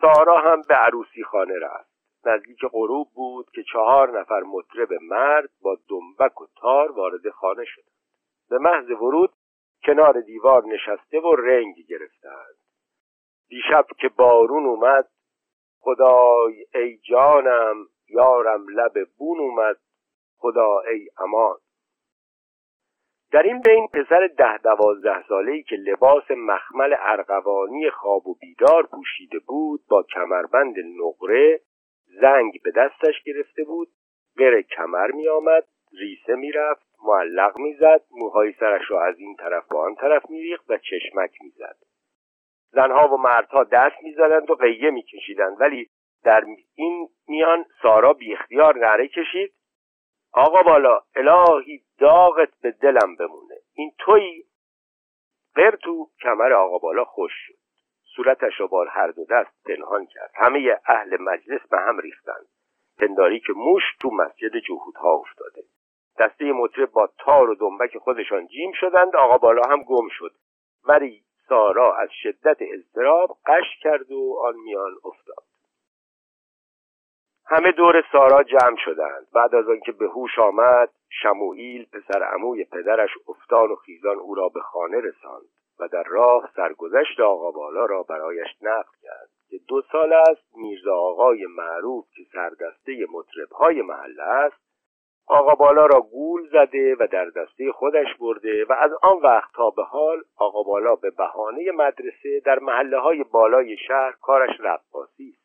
سارا 0.00 0.36
هم 0.36 0.62
به 0.68 0.74
عروسی 0.74 1.24
خانه 1.24 1.58
رفت. 1.58 1.94
نزدیک 2.26 2.64
غروب 2.72 3.08
بود 3.14 3.50
که 3.50 3.62
چهار 3.62 4.20
نفر 4.20 4.40
مطرب 4.40 4.88
مرد 5.02 5.50
با 5.62 5.78
دنبک 5.88 6.40
و 6.40 6.46
تار 6.60 6.92
وارد 6.92 7.30
خانه 7.30 7.64
شدند. 7.64 7.94
به 8.50 8.58
محض 8.58 8.90
ورود 8.90 9.30
کنار 9.84 10.20
دیوار 10.20 10.62
نشسته 10.66 11.20
و 11.20 11.36
رنگ 11.36 11.74
گرفتند. 11.88 12.56
دیشب 13.48 13.86
که 13.98 14.08
بارون 14.08 14.66
اومد 14.66 15.08
خدای 15.80 16.66
ای 16.74 16.96
جانم 16.96 17.76
یارم 18.08 18.68
لب 18.68 19.08
بون 19.18 19.38
اومد 19.38 19.76
خدا 20.44 20.80
ای 20.80 21.08
امان. 21.18 21.56
در 23.32 23.42
این 23.42 23.60
بین 23.60 23.86
پسر 23.86 24.26
ده 24.26 24.58
دوازده 24.58 25.22
ساله 25.28 25.52
ای 25.52 25.62
که 25.62 25.76
لباس 25.76 26.30
مخمل 26.30 26.94
ارغوانی 26.98 27.90
خواب 27.90 28.26
و 28.26 28.34
بیدار 28.34 28.86
پوشیده 28.86 29.38
بود 29.38 29.80
با 29.88 30.02
کمربند 30.02 30.74
نقره 30.78 31.60
زنگ 32.20 32.62
به 32.64 32.70
دستش 32.70 33.22
گرفته 33.22 33.64
بود 33.64 33.88
غیر 34.36 34.62
کمر 34.62 35.10
می 35.10 35.28
آمد 35.28 35.64
ریسه 35.92 36.34
می 36.34 36.52
رفت 36.52 36.86
معلق 37.04 37.58
می 37.58 37.74
زد 37.74 38.02
موهای 38.10 38.52
سرش 38.52 38.90
را 38.90 39.04
از 39.04 39.18
این 39.18 39.36
طرف 39.36 39.68
به 39.68 39.78
آن 39.78 39.94
طرف 39.94 40.30
می 40.30 40.42
ریخت 40.42 40.70
و 40.70 40.78
چشمک 40.78 41.30
می 41.40 41.50
زد 41.50 41.76
زنها 42.70 43.14
و 43.14 43.16
مردها 43.16 43.64
دست 43.64 44.02
می 44.02 44.12
زدند 44.12 44.50
و 44.50 44.54
قیه 44.54 44.90
می 44.90 45.02
کشیدند 45.02 45.60
ولی 45.60 45.90
در 46.24 46.44
این 46.74 47.08
میان 47.28 47.64
سارا 47.82 48.12
بی 48.12 48.34
اختیار 48.34 48.78
نره 48.78 49.08
کشید 49.08 49.52
آقا 50.36 50.62
بالا 50.62 51.00
الهی 51.16 51.82
داغت 51.98 52.60
به 52.62 52.70
دلم 52.70 53.16
بمونه. 53.16 53.54
این 53.74 53.92
توی 53.98 54.44
تو 55.82 56.10
کمر 56.22 56.52
آقا 56.52 56.78
بالا 56.78 57.04
خوش 57.04 57.32
شد. 57.46 57.54
صورتش 58.16 58.60
را 58.60 58.66
با 58.66 58.84
هر 58.84 59.10
دو 59.10 59.24
دست 59.24 59.64
پنهان 59.64 60.06
کرد. 60.06 60.30
همه 60.34 60.80
اهل 60.86 61.16
مجلس 61.20 61.68
به 61.70 61.78
هم 61.78 61.98
ریختند 61.98 62.46
پنداری 62.98 63.40
که 63.40 63.52
موش 63.56 63.82
تو 64.00 64.10
مسجد 64.10 64.56
جهودها 64.56 65.12
افتاده. 65.12 65.62
دسته 66.18 66.52
مطرب 66.52 66.90
با 66.90 67.08
تار 67.18 67.50
و 67.50 67.54
دنبک 67.54 67.98
خودشان 67.98 68.46
جیم 68.46 68.72
شدند. 68.72 69.16
آقا 69.16 69.38
بالا 69.38 69.62
هم 69.68 69.82
گم 69.82 70.08
شد. 70.08 70.32
ولی 70.84 71.22
سارا 71.48 71.96
از 71.96 72.08
شدت 72.22 72.56
اضطراب 72.60 73.38
قش 73.46 73.78
کرد 73.82 74.12
و 74.12 74.36
آن 74.44 74.54
میان 74.56 74.92
افتاد. 75.04 75.43
همه 77.46 77.72
دور 77.72 78.04
سارا 78.12 78.42
جمع 78.42 78.76
شدند. 78.84 79.26
بعد 79.34 79.54
از 79.54 79.68
آنکه 79.68 79.92
به 79.92 80.06
هوش 80.06 80.38
آمد 80.38 80.90
شموئیل 81.22 81.86
پسر 81.92 82.22
عموی 82.22 82.64
پدرش 82.64 83.10
افتان 83.28 83.70
و 83.70 83.76
خیزان 83.76 84.16
او 84.16 84.34
را 84.34 84.48
به 84.48 84.60
خانه 84.60 85.00
رساند 85.00 85.48
و 85.80 85.88
در 85.88 86.02
راه 86.02 86.50
سرگذشت 86.56 87.20
آقا 87.20 87.50
بالا 87.50 87.86
را 87.86 88.02
برایش 88.02 88.48
نقل 88.62 88.92
کرد 89.02 89.28
که 89.50 89.56
دو 89.68 89.82
سال 89.92 90.12
است 90.12 90.56
میرزا 90.56 90.94
آقای 90.94 91.46
معروف 91.46 92.04
که 92.16 92.22
سردسته 92.32 93.06
مطربهای 93.12 93.82
محله 93.82 94.22
است 94.22 94.64
آقا 95.26 95.54
بالا 95.54 95.86
را 95.86 96.00
گول 96.00 96.48
زده 96.52 96.96
و 97.00 97.06
در 97.06 97.24
دسته 97.24 97.72
خودش 97.72 98.14
برده 98.20 98.64
و 98.64 98.72
از 98.72 98.90
آن 99.02 99.18
وقت 99.22 99.52
تا 99.54 99.70
به 99.70 99.82
حال 99.82 100.22
آقا 100.36 100.62
بالا 100.62 100.96
به 100.96 101.10
بهانه 101.10 101.70
مدرسه 101.70 102.40
در 102.44 102.58
محله 102.58 102.98
های 102.98 103.24
بالای 103.24 103.76
شهر 103.76 104.14
کارش 104.22 104.60
رقاصی 104.60 105.34
است. 105.34 105.43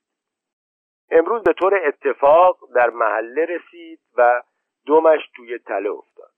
امروز 1.12 1.44
به 1.44 1.54
طور 1.54 1.82
اتفاق 1.88 2.58
در 2.76 2.90
محله 2.90 3.46
رسید 3.46 4.00
و 4.18 4.44
دومش 4.86 5.20
توی 5.36 5.60
تله 5.60 5.90
افتاد. 5.90 6.32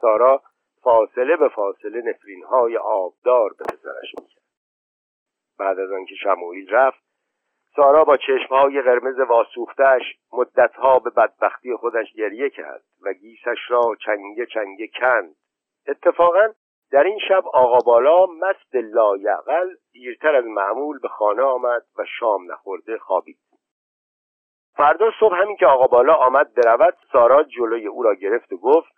سارا 0.00 0.42
فاصله 0.82 1.36
به 1.36 1.48
فاصله 1.48 2.02
نفرین 2.02 2.44
های 2.44 2.76
آبدار 2.76 3.50
به 3.58 3.64
پسرش 3.64 4.14
می‌کرد. 4.18 4.42
بعد 5.58 5.78
از 5.78 5.92
آنکه 5.92 6.14
شموئیل 6.14 6.70
رفت 6.70 7.06
سارا 7.76 8.04
با 8.04 8.16
چشمهای 8.16 8.82
قرمز 8.82 9.18
واسوختش 9.18 10.02
مدتها 10.32 10.98
به 10.98 11.10
بدبختی 11.10 11.76
خودش 11.76 12.12
گریه 12.12 12.50
کرد 12.50 12.82
و 13.02 13.12
گیسش 13.12 13.58
را 13.68 13.96
چنگه 14.04 14.46
چنگه 14.46 14.88
کند. 14.88 15.36
اتفاقا 15.88 16.48
در 16.90 17.04
این 17.04 17.18
شب 17.28 17.46
آقا 17.46 17.78
بالا 17.78 18.26
مست 18.26 18.74
لایقل 18.74 19.74
دیرتر 19.92 20.34
از 20.34 20.44
معمول 20.44 20.98
به 20.98 21.08
خانه 21.08 21.42
آمد 21.42 21.82
و 21.98 22.04
شام 22.18 22.52
نخورده 22.52 22.98
خوابید. 22.98 23.38
فردا 24.76 25.10
صبح 25.20 25.36
همین 25.36 25.56
که 25.56 25.66
آقا 25.66 25.86
بالا 25.86 26.14
آمد 26.14 26.54
برود 26.54 26.98
سارا 27.12 27.42
جلوی 27.42 27.86
او 27.86 28.02
را 28.02 28.14
گرفت 28.14 28.52
و 28.52 28.56
گفت 28.56 28.92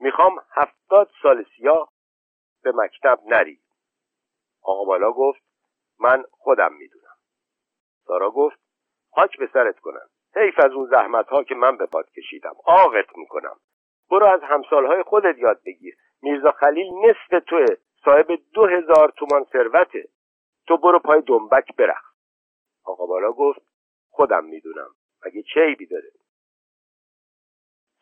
می‌خوام 0.00 0.38
هفتاد 0.50 1.10
سال 1.22 1.44
سیاه 1.56 1.92
به 2.62 2.72
مکتب 2.74 3.18
نری 3.26 3.60
آقا 4.62 4.84
بالا 4.84 5.12
گفت 5.12 5.42
من 6.00 6.24
خودم 6.30 6.72
می‌دونم. 6.72 7.14
سارا 8.06 8.30
گفت 8.30 8.58
خاک 9.14 9.38
به 9.38 9.48
سرت 9.52 9.78
کنم. 9.78 10.08
حیف 10.36 10.58
از 10.58 10.72
اون 10.72 10.86
زحمت 10.90 11.28
ها 11.28 11.44
که 11.44 11.54
من 11.54 11.76
به 11.76 11.86
باد 11.86 12.10
کشیدم. 12.10 12.54
آقت 12.64 13.16
می‌کنم. 13.16 13.56
برو 14.10 14.26
از 14.26 14.40
همسالهای 14.42 15.02
خودت 15.02 15.38
یاد 15.38 15.60
بگیر. 15.66 15.96
میرزا 16.22 16.50
خلیل 16.50 16.86
نصف 17.04 17.44
توه. 17.46 17.66
صاحب 18.04 18.26
دو 18.54 18.66
هزار 18.66 19.12
تومان 19.16 19.44
ثروته 19.44 20.08
تو 20.66 20.76
برو 20.76 20.98
پای 20.98 21.22
دنبک 21.22 21.76
برخ. 21.76 22.02
آقا 22.84 23.06
بالا 23.06 23.32
گفت 23.32 23.60
خودم 24.10 24.44
می‌دونم. 24.44 24.90
مگه 25.26 25.42
چه 25.42 25.60
عیبی 25.60 25.86
داره. 25.86 26.10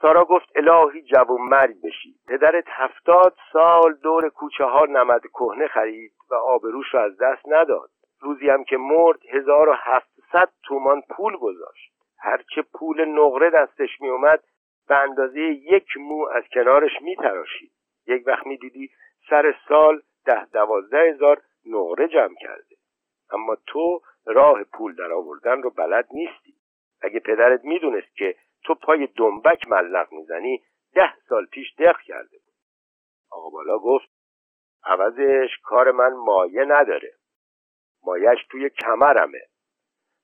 سارا 0.02 0.24
گفت 0.24 0.48
الهی 0.56 1.02
جوون 1.02 1.40
مرگ 1.40 1.80
بشی. 1.82 2.14
پدرت 2.28 2.64
هفتاد 2.68 3.36
سال 3.52 3.94
دور 3.94 4.28
کوچه 4.28 4.64
ها 4.64 4.84
نمد 4.84 5.20
کهنه 5.26 5.68
خرید 5.68 6.12
و 6.30 6.34
آبروش 6.34 6.94
را 6.94 7.04
از 7.04 7.16
دست 7.18 7.42
نداد. 7.48 7.90
روزی 8.20 8.48
هم 8.48 8.64
که 8.64 8.76
مرد 8.76 9.26
هزار 9.30 9.68
و 9.68 9.72
هفتصد 9.72 10.52
تومان 10.62 11.02
پول 11.10 11.36
گذاشت. 11.36 11.92
هرچه 12.18 12.62
پول 12.62 13.04
نقره 13.04 13.50
دستش 13.50 14.00
می 14.00 14.08
اومد 14.08 14.44
به 14.88 14.98
اندازه 14.98 15.40
یک 15.40 15.96
مو 15.96 16.28
از 16.28 16.42
کنارش 16.54 17.02
می 17.02 17.16
تراشید. 17.16 17.72
یک 18.06 18.22
وقت 18.26 18.46
می 18.46 18.56
دیدی 18.56 18.90
سر 19.30 19.54
سال 19.68 20.02
ده 20.26 20.44
دوازده 20.44 21.10
هزار 21.10 21.42
نقره 21.66 22.08
جمع 22.08 22.34
کرده. 22.40 22.76
اما 23.32 23.56
تو 23.66 24.00
راه 24.26 24.64
پول 24.64 24.94
در 24.94 25.12
آوردن 25.12 25.62
رو 25.62 25.70
بلد 25.70 26.08
نیستی. 26.12 26.54
اگه 27.02 27.20
پدرت 27.20 27.64
می‌دونست 27.64 28.16
که 28.16 28.36
تو 28.64 28.74
پای 28.74 29.06
دنبک 29.06 29.68
ملق 29.68 30.12
می‌زنی 30.12 30.62
ده 30.94 31.14
سال 31.28 31.46
پیش 31.46 31.74
دق 31.78 32.00
کرده 32.00 32.38
بود. 32.38 32.54
آقا 33.30 33.50
بالا 33.50 33.78
گفت 33.78 34.08
عوضش 34.84 35.50
کار 35.62 35.90
من 35.90 36.12
مایه 36.12 36.64
نداره. 36.64 37.12
مایش 38.02 38.46
توی 38.50 38.70
کمرمه. 38.70 39.42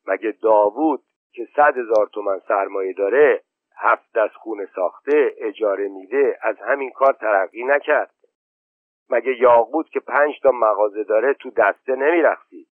مگه 0.06 0.30
داوود 0.42 1.02
که 1.32 1.48
صد 1.56 1.78
هزار 1.78 2.08
تومن 2.12 2.38
سرمایه 2.48 2.92
داره 2.92 3.42
هفت 3.76 4.12
دست 4.14 4.34
خونه 4.34 4.68
ساخته 4.74 5.34
اجاره 5.38 5.88
میده 5.88 6.38
از 6.42 6.56
همین 6.58 6.90
کار 6.90 7.12
ترقی 7.12 7.64
نکرد؟ 7.64 8.14
مگه 9.10 9.40
یاقوت 9.40 9.88
که 9.90 10.00
پنج 10.00 10.40
تا 10.42 10.50
مغازه 10.50 11.04
داره 11.04 11.34
تو 11.34 11.50
دسته 11.50 11.96
نمیرخصید 11.96 12.68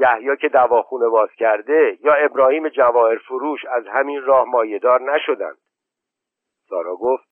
یحیی 0.00 0.36
که 0.36 0.48
دواخونه 0.48 1.08
باز 1.08 1.28
کرده 1.32 1.98
یا 2.00 2.14
ابراهیم 2.14 2.68
جواهر 2.68 3.18
فروش 3.18 3.64
از 3.64 3.86
همین 3.86 4.22
راه 4.22 4.44
مایهدار 4.44 5.00
نشدند. 5.00 5.58
سارا 6.68 6.96
گفت 6.96 7.30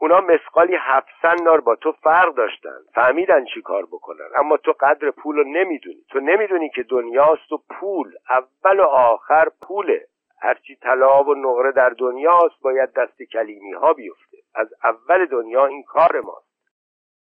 اونا 0.00 0.20
مسقالی 0.20 0.76
هفت 0.80 1.24
نار 1.42 1.60
با 1.60 1.76
تو 1.76 1.92
فرق 1.92 2.34
داشتن. 2.34 2.78
فهمیدن 2.94 3.44
چی 3.44 3.62
کار 3.62 3.86
بکنن. 3.86 4.28
اما 4.36 4.56
تو 4.56 4.72
قدر 4.80 5.10
پول 5.10 5.36
رو 5.36 5.44
نمی‌دونی. 5.44 6.04
تو 6.10 6.20
نمی‌دونی 6.20 6.70
که 6.70 6.82
دنیاست 6.82 7.52
و 7.52 7.62
پول 7.70 8.12
اول 8.30 8.80
و 8.80 8.84
آخر 8.84 9.48
پوله. 9.62 10.06
هرچی 10.42 10.76
طلا 10.76 11.24
و 11.24 11.34
نقره 11.34 11.72
در 11.72 11.88
دنیاست 11.88 12.62
باید 12.62 12.92
دست 12.92 13.22
کلیمی 13.22 13.72
ها 13.72 13.92
بیفته. 13.92 14.36
از 14.54 14.68
اول 14.84 15.26
دنیا 15.26 15.66
این 15.66 15.82
کار 15.82 16.20
ماست. 16.20 16.50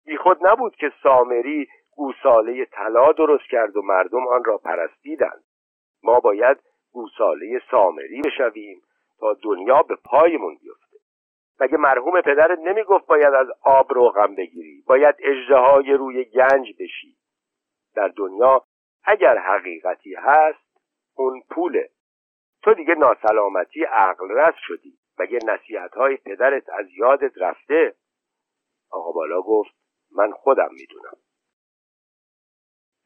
بی 0.07 0.17
خود 0.17 0.47
نبود 0.47 0.77
که 0.77 0.93
سامری 1.03 1.69
گوساله 1.97 2.65
طلا 2.65 3.13
درست 3.13 3.51
کرد 3.51 3.77
و 3.77 3.83
مردم 3.83 4.27
آن 4.27 4.45
را 4.45 4.59
پرستیدند. 4.59 5.45
ما 6.03 6.21
باید 6.21 6.57
گوساله 6.93 7.61
سامری 7.71 8.23
بشویم 8.25 8.83
تا 9.19 9.37
دنیا 9.43 9.83
به 9.83 9.97
پایمون 10.05 10.59
بیفته. 10.63 10.97
مگه 11.61 11.77
مرحوم 11.77 12.21
پدرت 12.21 12.59
نمی‌گفت 12.59 13.07
باید 13.07 13.35
از 13.35 13.47
آب 13.63 13.93
روغم 13.93 14.35
بگیری؟ 14.35 14.83
باید 14.87 15.15
اجده 15.19 15.97
روی 15.97 16.25
گنج 16.25 16.75
بشی. 16.81 17.17
در 17.95 18.09
دنیا 18.09 18.65
اگر 19.05 19.39
حقیقتی 19.39 20.15
هست 20.15 20.81
اون 21.17 21.43
پوله. 21.51 21.91
تو 22.63 22.75
دیگه 22.75 22.95
ناسلامتی 22.95 23.85
عقل 23.85 24.31
رس 24.31 24.55
شدی. 24.59 24.99
مگه 25.19 25.39
نصیحت 25.47 25.95
های 25.95 26.17
پدرت 26.17 26.69
از 26.69 26.87
یادت 26.97 27.33
رفته؟ 27.39 27.95
آقا 28.91 29.13
بالا 29.13 29.43
گفت 29.43 29.75
من 30.17 30.33
خودم 30.33 30.71
می‌دونم. 30.73 31.17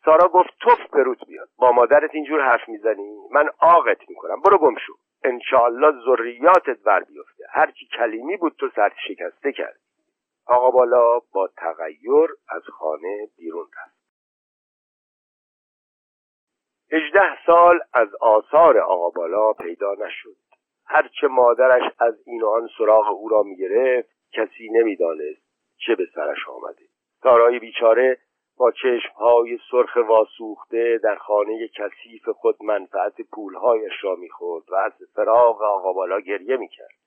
سارا 0.09 0.29
گفت 0.29 0.51
توف 0.61 0.91
بروت 0.93 1.27
بیاد. 1.27 1.49
با 1.59 1.73
مادرت 1.73 2.15
اینجور 2.15 2.41
حرف 2.41 2.69
می‌زنی؟ 2.69 3.17
من 3.31 3.49
آقت 3.59 4.09
می‌کنم. 4.09 4.41
برو 4.41 4.59
گم 4.59 4.75
شو. 4.87 4.93
انشاالله 5.25 5.93
ذریاتت 6.07 6.87
ور 6.87 7.01
بیفته. 7.01 7.45
هرچی 7.51 7.87
کلیمی 7.99 8.37
بود 8.37 8.55
تو 8.59 8.69
سر 8.77 8.93
شکسته 9.09 9.53
کرد 9.53 9.81
آقا 10.47 10.71
بالا 10.71 11.19
با 11.33 11.49
تغییر 11.57 12.31
از 12.49 12.63
خانه 12.63 13.29
بیرون 13.37 13.67
رفت. 13.77 13.99
هجده 16.93 17.45
سال 17.47 17.81
از 17.93 18.09
آثار 18.21 18.79
آقا 18.79 19.11
بالا 19.11 19.53
پیدا 19.53 19.95
نشد. 19.95 20.37
هرچه 20.87 21.27
مادرش 21.27 21.93
از 21.99 22.15
این 22.27 22.45
آن 22.45 22.69
سراغ 22.79 23.07
او 23.09 23.29
را 23.29 23.43
می‌گرفت 23.43 24.09
کسی 24.33 24.69
نمی‌دانست 24.69 25.43
چه 25.87 25.95
به 25.95 26.07
سرش 26.15 26.49
آمده. 26.49 26.83
سارای 27.23 27.59
بیچاره 27.59 28.19
با 28.59 28.71
چشمهای 28.71 29.59
سرخ 29.71 29.97
واسوخته 30.09 31.01
در 31.03 31.17
خانه 31.17 31.69
کثیف 31.69 32.29
خود 32.29 32.63
منفعت 32.63 33.15
پولهایش 33.33 33.93
را 34.03 34.15
می‌خورد 34.15 34.65
و 34.71 34.75
از 34.75 34.93
فراغ 35.15 35.63
آقا 35.63 35.93
بالا 35.93 36.21
گریه 36.21 36.57
می‌کرد. 36.57 36.99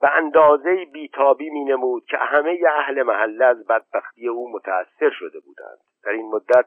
به 0.00 0.16
اندازه 0.16 0.84
بیتابی 0.92 1.50
مینمود 1.50 2.04
که 2.04 2.16
همه 2.16 2.58
اهل 2.68 3.02
محله 3.02 3.44
از 3.44 3.66
بدبختی 3.66 4.28
او 4.28 4.52
متأثر 4.52 5.10
شده 5.10 5.40
بودند. 5.40 5.78
در 6.04 6.10
این 6.10 6.26
مدت 6.26 6.66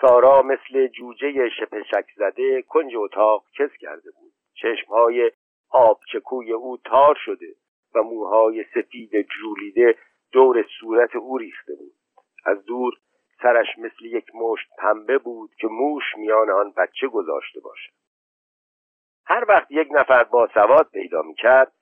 سارا 0.00 0.42
مثل 0.42 0.86
جوجه 0.86 1.48
شپشک 1.48 2.06
زده 2.16 2.62
کنج 2.62 2.92
اتاق 2.96 3.44
کس 3.58 3.70
کرده 3.80 4.10
بود. 4.10 4.32
چشمهای 4.54 5.32
آبچکوی 5.70 6.52
او 6.52 6.76
تار 6.76 7.14
شده 7.24 7.54
و 7.94 8.02
موهای 8.02 8.64
سفید 8.74 9.22
جولیده 9.22 9.98
دور 10.32 10.66
صورت 10.80 11.16
او 11.16 11.38
ریخته 11.38 11.74
بود. 11.74 11.92
از 12.44 12.64
دور 12.64 12.94
سرش 13.42 13.78
مثل 13.78 14.04
یک 14.04 14.26
مشت 14.34 14.68
پنبه 14.78 15.18
بود 15.18 15.50
که 15.58 15.66
موش 15.66 16.04
میان 16.16 16.50
آن 16.50 16.72
بچه 16.76 17.08
گذاشته 17.08 17.60
باشد. 17.60 17.92
هر 19.26 19.44
وقت 19.48 19.70
یک 19.70 19.88
نفر 19.90 20.24
با 20.24 20.48
سواد 20.54 20.88
پیدا 20.92 21.22
می 21.22 21.34
کرد 21.34 21.72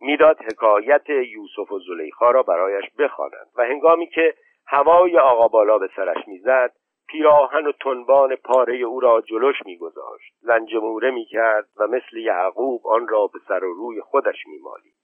می‌داد 0.00 0.40
حکایت 0.40 1.08
یوسف 1.08 1.72
و 1.72 1.78
زلیخا 1.78 2.30
را 2.30 2.42
برایش 2.42 2.84
بخوانند 2.98 3.50
و 3.56 3.62
هنگامی 3.62 4.06
که 4.06 4.34
هوای 4.66 5.18
آقا 5.18 5.48
بالا 5.48 5.78
به 5.78 5.90
سرش 5.96 6.28
می‌زد 6.28 6.72
پیراهن 7.08 7.66
و 7.66 7.72
تنبان 7.72 8.36
پاره 8.36 8.76
او 8.76 9.00
را 9.00 9.20
جلوش 9.20 9.56
میگذاشت. 9.66 10.34
زنجموره 10.40 11.10
می‌کرد 11.10 11.68
و 11.76 11.86
مثل 11.86 12.16
یعقوب 12.16 12.86
آن 12.86 13.08
را 13.08 13.26
به 13.26 13.38
سر 13.48 13.64
و 13.64 13.74
روی 13.74 14.00
خودش 14.00 14.46
میمالید. 14.46 14.94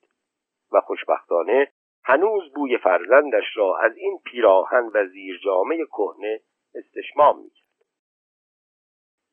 و 0.72 0.81
خوشبختانه 0.81 1.72
هنوز 2.05 2.53
بوی 2.55 2.79
فرزندش 2.79 3.57
را 3.57 3.79
از 3.79 3.97
این 3.97 4.19
پیراهن 4.25 4.91
و 4.95 5.07
زیر 5.07 5.41
جامعه 5.45 5.87
کهنه 5.87 6.41
استشمام 6.75 7.43
می‌کرد. 7.43 7.62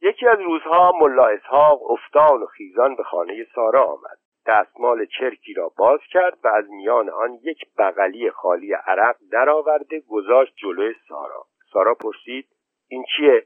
یکی 0.02 0.28
از 0.28 0.40
روزها 0.40 0.92
ملا 1.02 1.26
اسحاق 1.26 1.92
افتان 1.92 2.44
و 2.44 2.46
خیزان 2.46 2.96
به 2.96 3.04
خانه 3.04 3.48
سارا 3.56 3.86
آمد. 3.86 4.18
دستمال 4.46 5.06
چرکی 5.06 5.54
را 5.54 5.72
باز 5.78 6.00
کرد 6.12 6.38
و 6.44 6.48
از 6.48 6.70
میان 6.70 7.10
آن 7.10 7.40
یک 7.44 7.58
بغلی 7.78 8.32
خالی 8.32 8.74
عرق 8.74 9.16
درآورده 9.32 10.00
گذاشت 10.00 10.54
جلوی 10.56 10.94
سارا. 11.08 11.46
سارا 11.74 11.96
پرسید 11.96 12.48
این 12.88 13.06
چیه؟ 13.16 13.46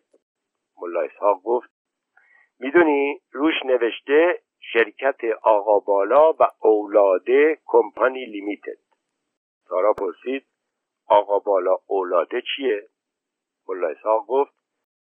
ملا 0.82 1.02
اسحاق 1.02 1.42
گفت 1.44 1.70
می‌دونی 2.60 3.20
روش 3.32 3.54
نوشته 3.66 4.40
شرکت 4.74 5.20
آقا 5.44 5.80
بالا 5.80 6.34
و 6.34 6.48
اولاده 6.62 7.58
کمپانی 7.66 8.26
لیمیتد. 8.26 8.83
سارا 9.70 9.94
پرسید 9.94 10.46
آقا 11.08 11.40
بالا 11.40 11.76
اولاده 11.88 12.42
چیه؟ 12.56 12.88
ملا 13.68 13.88
اسحاق 13.88 14.26
گفت 14.28 14.54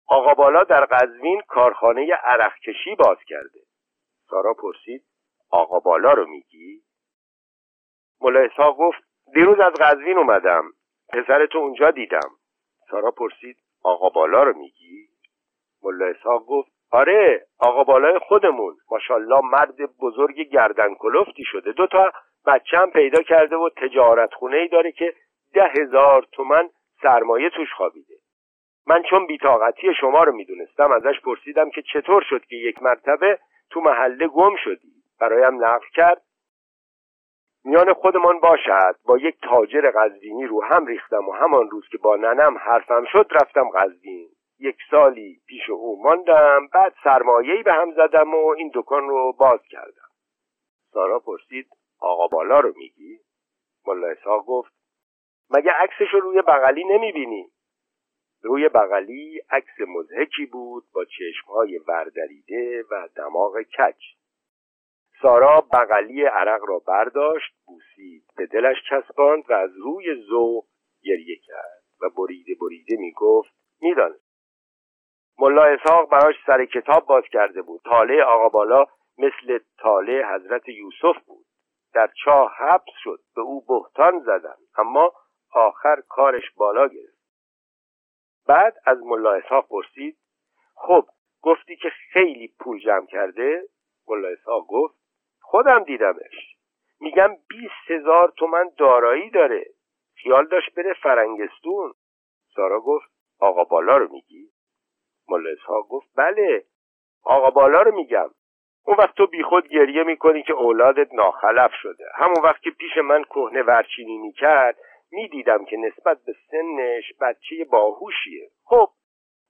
آقا 0.09 0.35
بالا 0.35 0.65
در 0.65 0.85
قزوین 0.85 1.41
کارخانه 1.49 2.13
عرق 2.15 2.59
کشی 2.59 2.95
باز 2.95 3.17
کرده. 3.27 3.61
سارا 4.31 4.55
پرسید 4.55 5.05
آقا 5.51 5.79
بالا 5.79 6.13
رو 6.13 6.27
میگی؟ 6.27 6.83
ملا 8.21 8.41
اسحاق 8.41 8.77
گفت 8.77 8.99
دیروز 9.35 9.61
از 9.61 9.73
قزوین 9.73 10.19
اومدم 10.19 10.65
پسرتو 11.09 11.59
اونجا 11.59 11.91
دیدم. 11.91 12.31
سارا 12.91 13.11
پرسید 13.11 13.57
آقا 13.85 14.09
بالا 14.09 14.43
رو 14.43 14.59
میگی؟ 14.59 15.09
ملا 15.83 16.07
اسحاق 16.07 16.45
گفت 16.47 16.73
آره 16.91 17.47
آقا 17.59 17.85
بالای 17.85 18.19
خودمون. 18.19 18.77
ماشاءالله 18.91 19.41
مرد 19.45 19.77
بزرگ 20.01 20.41
گردن 20.41 20.95
کلفتی 20.95 21.45
شده 21.45 21.73
دوتا 21.73 22.13
بچه 22.49 22.79
هم 22.79 22.91
پیدا 22.91 23.23
کرده 23.23 23.57
و 23.57 23.69
تجارت 23.77 24.35
خونه 24.35 24.57
ای 24.57 24.69
داره 24.69 24.93
که 24.93 25.15
ده 25.55 25.73
هزار 25.81 26.27
تومن 26.33 26.69
سرمایه 27.03 27.51
توش 27.51 27.73
خوابیده. 27.73 28.15
من 28.87 29.03
چون 29.11 29.27
بیتاقتی 29.27 29.95
شما 30.01 30.23
رو 30.23 30.33
می‌دونستم 30.33 30.93
ازش 30.93 31.21
پرسیدم 31.21 31.71
که 31.71 31.83
چطور 31.83 32.23
شد 32.31 32.45
که 32.45 32.57
یک 32.57 32.83
مرتبه 32.83 33.39
تو 33.71 33.81
محله 33.81 34.27
گم 34.27 34.57
شدی؟ 34.65 34.93
برایم 35.21 35.65
نقل 35.65 35.87
کرد. 35.95 36.23
میان 37.65 37.93
خودمان 37.93 38.41
باشد. 38.41 38.97
با 39.05 39.19
یک 39.19 39.37
تاجر 39.43 39.91
قزوینی 39.91 40.47
رو 40.47 40.65
هم 40.65 40.87
ریختم 40.87 41.29
و 41.29 41.33
همان 41.33 41.71
روز 41.71 41.89
که 41.89 41.99
با 41.99 42.17
ننم 42.17 42.59
حرفم 42.59 43.05
شد 43.13 43.27
رفتم 43.31 43.69
قزوین. 43.71 44.29
یک 44.61 44.77
سالی 44.91 45.41
پیش 45.47 45.71
او 45.71 46.03
ماندم 46.03 46.67
بعد 46.73 46.95
سرمایهی 47.05 47.63
به 47.63 47.73
هم 47.73 47.93
زدم 47.93 48.35
و 48.35 48.49
این 48.49 48.71
دکان 48.75 49.09
رو 49.09 49.33
باز 49.33 49.61
کردم. 49.71 50.09
سارا 50.93 51.19
پرسید 51.19 51.67
آقا 52.01 52.27
بالا 52.27 52.61
رو 52.61 52.73
میگی؟ 52.77 53.21
ملا 53.87 54.09
اسحاق 54.09 54.47
گفت 54.47 54.73
مگه 55.51 55.73
عکسش 55.73 56.13
رو 56.13 56.21
روی 56.21 56.43
بغلی 56.43 56.85
نمی‌بینی؟ 56.85 57.51
روی 58.43 58.69
بغلی 58.69 59.41
عکس 59.51 59.81
مزهکی 59.89 60.47
بود 60.47 60.85
با 60.93 61.05
چشمهای 61.05 61.79
وردریده 61.79 62.85
و 62.91 63.09
دماغ 63.17 63.63
کچ 63.63 64.03
سارا 65.23 65.61
بغلی 65.73 66.25
عرق 66.25 66.61
را 66.69 66.79
برداشت 66.79 67.55
بوسید 67.67 68.25
به 68.37 68.47
دلش 68.47 68.77
چسباند 68.91 69.51
و 69.51 69.53
از 69.53 69.71
روی 69.77 70.23
ذوق 70.29 70.67
گریه 71.03 71.37
کرد 71.47 71.83
و 72.01 72.11
بریده 72.17 72.53
بریده 72.61 72.97
می‌گفت 72.97 73.55
می‌دانست 73.81 74.29
ملا 75.39 75.65
اسحاق 75.65 76.11
براش 76.11 76.35
سر 76.47 76.65
کتاب 76.65 77.07
باز 77.07 77.25
کرده 77.33 77.63
بود 77.63 77.81
تاله 77.85 78.23
آقا 78.23 78.49
بالا 78.49 78.85
مثل 79.19 79.59
تاله 79.79 80.27
حضرت 80.35 80.69
یوسف 80.69 81.25
بود 81.27 81.47
در 81.95 82.11
چاه 82.25 82.53
حبس 82.57 82.93
شد 83.03 83.21
به 83.35 83.41
او 83.41 83.61
بهتان 83.61 84.21
زدن 84.21 84.57
اما 84.79 85.13
آخر 85.53 86.03
کارش 86.09 86.51
بالا 86.57 86.87
گرفت. 86.87 87.19
بعد 88.47 88.77
از 88.87 88.99
ملا 89.03 89.33
اسحاق 89.33 89.69
پرسید 89.69 90.19
خب 90.75 91.07
گفتی 91.43 91.77
که 91.77 91.89
خیلی 92.13 92.55
پول 92.61 92.79
جمع 92.81 93.07
کرده؟ 93.07 93.69
ملا 94.09 94.29
اسحاق 94.29 94.67
گفت 94.67 94.95
خودم 95.41 95.85
دیدمش. 95.85 96.57
میگم 97.01 97.37
بیست 97.49 97.91
هزار 97.91 98.33
تومن 98.37 98.71
دارایی 98.79 99.31
داره. 99.31 99.65
خیال 100.15 100.47
داشت 100.47 100.75
بره 100.75 100.95
فرنگستون. 101.03 101.95
سارا 102.55 102.81
گفت 102.81 103.11
آقا 103.39 103.65
بالا 103.65 103.97
رو 103.97 104.13
میگی؟ 104.13 104.51
ملا 105.29 105.51
اسحاق 105.51 105.89
گفت 105.89 106.09
بله. 106.15 106.65
آقا 107.23 107.51
بالا 107.51 107.83
رو 107.83 107.95
میگم. 107.95 108.31
اون 108.89 108.97
وقت 108.99 109.15
تو 109.15 109.27
بیخود 109.27 109.69
گریه 109.69 110.03
می‌کنی 110.03 110.43
که 110.43 110.53
اولادت 110.53 111.15
ناخلف 111.15 111.71
شده. 111.83 112.05
همون 112.15 112.43
وقت 112.43 112.63
که 112.63 112.71
پیش 112.71 112.97
من 112.97 113.25
کهنه 113.25 113.63
ورچینی 113.63 114.19
می‌کرد 114.19 114.77
می‌دیدم 115.11 115.65
که 115.65 115.77
نسبت 115.77 116.19
به 116.25 116.35
سنش 116.51 117.13
بچه 117.21 117.65
باهوشیه. 117.71 118.51
خب 118.65 118.89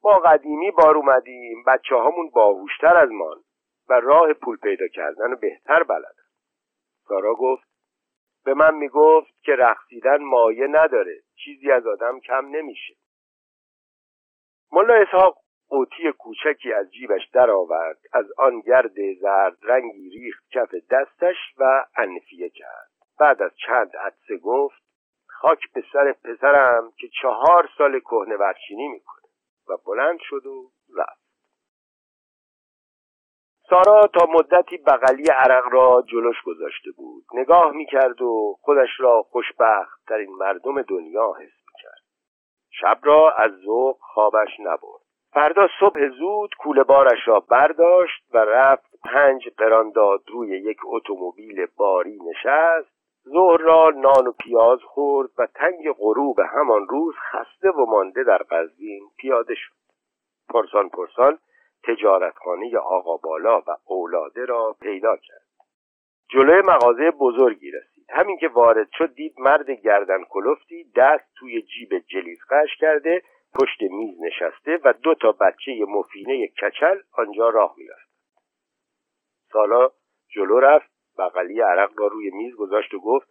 ما 0.05 0.18
قدیمی 0.18 0.70
بار 0.70 0.97
اومدیم 0.97 1.64
بچه 1.66 1.95
هامون 1.95 2.30
باهوشتر 2.30 2.97
از 2.97 3.11
مان 3.11 3.36
و 3.89 4.01
راه 4.01 4.32
پول 4.32 4.57
پیدا 4.57 4.89
کردن 4.89 5.34
بهتر 5.34 5.82
بلدن. 5.82 6.24
سارا 7.09 7.34
گفت 7.34 7.68
به 8.45 8.55
من 8.55 8.74
می‌گفت 8.74 9.43
که 9.43 9.53
رقصیدن 9.53 10.22
مایه 10.22 10.66
نداره 10.66 11.20
چیزی 11.45 11.70
از 11.70 11.86
آدم 11.86 12.20
کم 12.20 12.47
نمیشه. 12.47 12.95
ملا 14.72 14.95
اسحاق 14.95 15.39
قوطی 15.69 16.12
کوچکی 16.19 16.73
از 16.73 16.91
جیبش 16.91 17.29
درآورد. 17.33 17.99
از 18.12 18.27
آن 18.39 18.61
گرد 18.61 19.14
زرد 19.21 19.57
رنگی 19.62 20.11
ریخت 20.11 20.45
کف 20.51 20.75
دستش 20.91 21.37
و 21.59 21.85
انفیه 21.97 22.51
کرد. 22.51 22.91
بعد 23.21 23.43
از 23.43 23.53
چند 23.66 23.97
عدسه 23.97 24.37
گفت 24.37 24.83
خاک 25.27 25.73
به 25.75 25.85
سر 25.93 26.12
پسرم 26.12 26.93
که 26.99 27.09
چهار 27.23 27.69
سال 27.79 28.01
کهنه 28.01 28.37
ورچینی 28.37 28.89
می‌کنه. 28.89 29.29
و 29.69 29.77
بلند 29.87 30.19
شد 30.23 30.47
و 30.47 30.71
رفت. 30.97 31.29
سارا 33.71 34.07
تا 34.14 34.27
مدتی 34.29 34.77
بغلی 34.77 35.25
عرق 35.31 35.64
را 35.73 36.05
جلوش 36.09 36.43
گذاشته 36.43 36.91
بود. 36.97 37.25
نگاه 37.35 37.73
می‌کرد 37.73 38.23
و 38.23 38.57
خودش 38.61 38.89
را 38.99 39.23
خوشبخت 39.23 40.05
ترین 40.07 40.31
مردم 40.31 40.83
دنیا 40.83 41.33
حس 41.33 41.53
می‌کرد. 41.66 42.03
شب 42.71 42.99
را 43.03 43.31
از 43.31 43.53
ذوق 43.64 43.99
خوابش 44.01 44.61
نبرد. 44.61 44.97
فردا 45.33 45.68
صبح 45.81 46.09
زود 46.09 46.55
کوله 46.59 46.83
بارش 46.83 47.29
را 47.29 47.41
برداشت 47.41 48.24
و 48.35 48.39
رفت 48.39 48.95
پنج 49.05 49.49
قران 49.49 49.91
داد 49.91 50.22
روی 50.29 50.49
یک 50.49 50.79
اتومبیل 50.85 51.66
باری 51.76 52.18
نشست. 52.31 52.99
ظهر 53.29 53.61
را 53.61 53.91
نان 53.91 54.26
و 54.26 54.33
پیاز 54.33 54.79
خورد 54.83 55.31
و 55.39 55.47
تنگ 55.47 55.93
غروب 55.99 56.41
همان 56.41 56.89
روز 56.89 57.14
خسته 57.33 57.70
و 57.70 57.87
مانده 57.87 58.24
در 58.24 58.39
قزوین 58.39 59.03
پیاده 59.18 59.55
شد. 59.55 59.74
پرسان 60.49 60.89
پرسان 60.89 61.39
تجارتخانه 61.85 62.79
آقا 62.79 63.16
بالا 63.16 63.61
و 63.61 63.76
اولاده 63.85 64.45
را 64.45 64.76
پیدا 64.81 65.16
کرد. 65.16 65.49
جلوی 66.31 66.62
مغازه 66.62 67.11
بزرگی 67.11 67.70
رسید. 67.70 68.07
همین 68.11 68.39
که 68.39 68.49
وارد 68.49 68.89
شد 68.93 69.14
دید 69.14 69.35
مرد 69.39 69.70
گردن 69.70 70.24
کلفتی 70.31 70.93
دست 70.97 71.35
توی 71.39 71.62
جیب 71.62 71.99
جلیز 71.99 72.39
قش 72.51 72.76
کرده 72.81 73.22
پشت 73.55 73.82
میز 73.82 74.20
نشسته 74.20 74.78
و 74.84 74.92
دو 74.92 75.14
تا 75.14 75.32
بچه 75.32 75.84
مفینه 75.88 76.49
کچل 76.49 77.01
آنجا 77.12 77.49
راه 77.49 77.74
می‌رفت 77.76 78.09
سالا 79.53 79.90
جلو 80.28 80.61
رفت 80.61 80.90
بغلی 81.18 81.61
عرق 81.61 81.92
را 81.96 82.07
روی 82.07 82.30
میز 82.30 82.55
گذاشت 82.57 82.94
و 82.94 83.01
گفت 83.01 83.28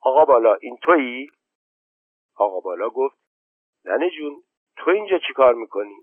آقا 0.00 0.24
بالا 0.24 0.54
این 0.54 0.76
تویی؟ 0.82 1.30
آقا 2.36 2.60
بالا 2.60 2.90
گفت 2.90 3.18
ننه 3.84 4.10
جون 4.10 4.42
تو 4.76 4.90
اینجا 4.90 5.18
چی 5.18 5.32
کار 5.32 5.54
می‌کنی؟ 5.54 5.96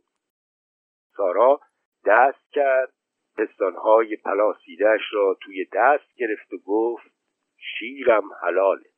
سارا 1.17 1.59
دست 2.05 2.51
کرد 2.51 2.93
پستانهای 3.37 4.15
پلاسیدهش 4.15 5.01
را 5.13 5.37
توی 5.41 5.65
دست 5.73 6.15
گرفت 6.15 6.53
و 6.53 6.57
گفت 6.57 7.11
شیرم 7.57 8.33
حلالت 8.41 8.95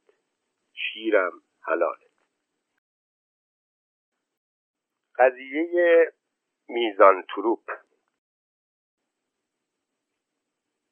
شیرم 0.73 1.31
حلالت. 1.61 2.06
قضیه 5.17 6.13
میزان 6.69 7.23
تروپ. 7.35 7.71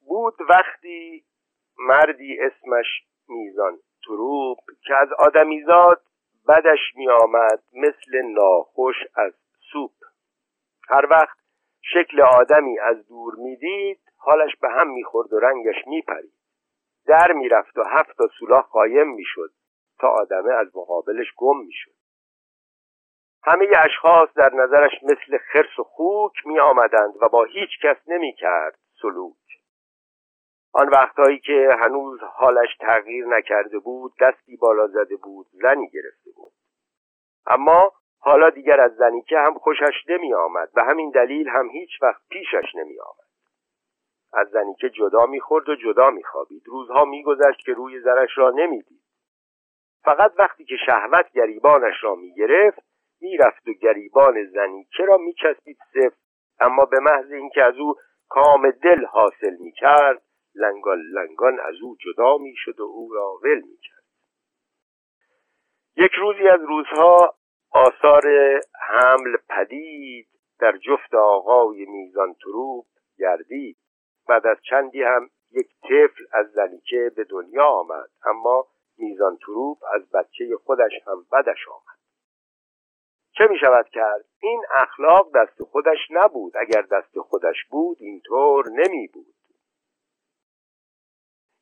بود 0.01 0.34
وقتی 0.49 1.26
مردی 1.78 2.39
اسمش 2.39 2.86
میزان 3.28 3.80
تروپ 4.05 4.57
که 4.88 4.95
از 4.95 5.09
آدمیزاد 5.19 6.01
بدش 6.47 6.80
می 6.95 7.09
آمد 7.09 7.63
مثل 7.73 8.21
ناخوش 8.21 8.95
از 9.15 9.34
سوپ. 9.71 9.91
هر 10.89 11.07
وقت 11.09 11.38
شکل 11.82 12.21
آدمی 12.21 12.80
از 12.80 13.07
دور 13.07 13.36
می‌دید 13.36 13.99
حالش 14.17 14.55
به 14.61 14.69
هم 14.69 14.89
می‌خورد 14.89 15.34
و 15.34 15.39
رنگش 15.39 15.88
میپرید. 15.88 16.34
در 17.07 17.32
می‌رفت 17.32 17.78
و 17.78 17.84
هفت 17.84 18.17
تا 18.17 18.28
سولاخ 18.39 18.71
قایم 18.71 19.07
می‌شد 19.07 19.51
تا 19.99 20.07
آدمه 20.07 20.53
از 20.53 20.67
مقابلش 20.76 21.28
گم 21.38 21.57
می‌شد. 21.57 21.94
همه 23.47 23.67
اشخاص 23.85 24.29
در 24.35 24.53
نظرش 24.53 24.91
مثل 25.03 25.37
خرس 25.37 25.79
و 25.79 25.83
خوک 25.83 26.33
می 26.45 26.59
آمدند 26.59 27.13
و 27.21 27.29
با 27.29 27.43
هیچ 27.43 27.69
کس 27.83 27.97
نمی 28.07 28.33
کرد 28.33 28.79
سلوک. 29.01 29.35
آن 30.73 30.89
وقتهایی 30.89 31.39
که 31.39 31.69
هنوز 31.79 32.19
حالش 32.23 32.77
تغییر 32.79 33.25
نکرده 33.25 33.79
بود 33.79 34.13
دستی 34.21 34.57
بالا 34.57 34.87
زده 34.87 35.15
بود 35.15 35.47
زنی 35.51 35.89
گرفته 35.89 36.31
بود. 36.35 36.51
اما 37.47 37.91
حالا 38.19 38.49
دیگر 38.49 38.81
از 38.81 38.95
زنی 38.95 39.21
که 39.21 39.37
هم 39.37 39.53
خوشش 39.53 40.03
نمی 40.09 40.33
آمد 40.33 40.69
و 40.75 40.83
همین 40.83 41.11
دلیل 41.11 41.49
هم 41.49 41.69
هیچ 41.69 41.89
وقت 42.01 42.21
پیشش 42.29 42.75
نمی 42.75 42.99
آمد. 42.99 43.25
از 44.33 44.49
زنی 44.49 44.75
که 44.75 44.89
جدا 44.89 45.25
می‌خورد 45.25 45.69
و 45.69 45.75
جدا 45.75 46.09
میخوابید 46.09 46.63
روزها 46.67 47.05
میگذشت 47.05 47.65
که 47.65 47.73
روی 47.73 47.99
زنش 47.99 48.37
را 48.37 48.51
نمی‌دید 48.51 49.01
فقط 50.03 50.33
وقتی 50.37 50.65
که 50.65 50.75
شهوت 50.85 51.31
گریبانش 51.31 52.03
را 52.03 52.15
می‌گرفت 52.15 52.94
می‌رفت 53.22 53.68
و 53.68 53.74
گریبان 53.74 54.45
زنی. 54.45 54.88
را 55.07 55.18
میچسبید 55.18 55.78
صفر؟ 55.93 56.18
اما 56.59 56.86
به 56.86 56.99
محض 56.99 57.32
اینکه 57.32 57.63
از 57.63 57.78
او 57.78 57.95
کام 58.30 58.72
دل 58.72 59.05
حاصل 59.05 59.55
می‌کرد 59.59 60.22
لنگان 60.55 61.01
لنگان 61.01 61.59
از 61.59 61.76
او 61.82 61.97
جدا 61.99 62.38
می‌شد 62.38 62.80
و 62.80 62.84
او 62.84 63.13
را 63.13 63.39
ول 63.43 63.61
می‌کرد. 63.61 64.03
یک 65.97 66.11
روزی 66.11 66.47
از 66.47 66.59
روزها 66.68 67.36
آثار 67.72 68.24
حمل 68.89 69.38
پدید 69.49 70.28
در 70.59 70.78
جفت 70.78 71.13
آقای 71.13 71.86
میزان 71.86 72.34
تروب 72.34 72.86
گردید. 73.18 73.78
بعد 74.28 74.47
از 74.47 74.57
چندی 74.70 75.03
هم 75.03 75.30
یک 75.51 75.68
طفل 75.84 76.24
از 76.32 76.51
زنیکه 76.51 77.11
به 77.16 77.24
دنیا 77.24 77.66
آمد 77.66 78.09
اما 78.26 78.68
میزان 78.97 79.38
تروب 79.38 79.78
از 79.93 80.11
بچه 80.11 80.57
خودش 80.63 80.91
هم 81.07 81.26
بدش 81.32 81.68
آمد. 81.68 82.04
چه 83.38 83.47
می 83.49 83.57
شود 83.59 83.89
کرد؟ 83.89 84.25
این 84.41 84.61
اخلاق 84.75 85.31
دست 85.36 85.63
خودش 85.63 85.97
نبود. 86.09 86.53
اگر 86.57 86.81
دست 86.81 87.19
خودش 87.19 87.65
بود 87.69 87.97
اینطور 87.99 88.69
نمی 88.69 89.07
بود 89.07 89.36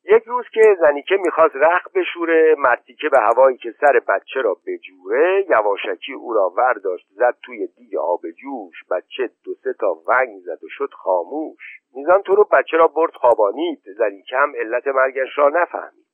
یک 0.05 0.23
روز 0.23 0.45
که 0.53 0.77
زنیکه 0.79 1.15
می‌خواست 1.15 1.55
رخ 1.55 1.87
بشوره 1.95 2.55
مرتیکه 2.57 3.09
به 3.09 3.19
هوایی 3.19 3.57
که 3.57 3.75
سر 3.81 3.99
بچه 4.07 4.41
را 4.41 4.57
بجوره 4.67 5.45
یواشکی 5.49 6.13
او 6.13 6.33
را 6.33 6.49
ورداشت 6.57 7.07
زد 7.09 7.37
توی 7.45 7.67
دیگ 7.67 7.95
آب 7.95 8.21
جوش. 8.31 8.83
بچه 8.91 9.29
دو 9.43 9.53
سه 9.63 9.73
تا 9.79 9.93
ونگ 10.07 10.39
زد 10.39 10.63
و 10.63 10.67
شد 10.69 10.89
خاموش. 10.93 11.79
میزان 11.93 12.21
تو 12.21 12.35
رو 12.35 12.43
بچه 12.51 12.77
را 12.77 12.87
برد 12.87 13.13
خوابانید. 13.13 13.83
زنیکه 13.97 14.37
هم 14.37 14.55
علت 14.55 14.87
مرگش 14.87 15.37
را 15.37 15.49
نفهمید. 15.49 16.07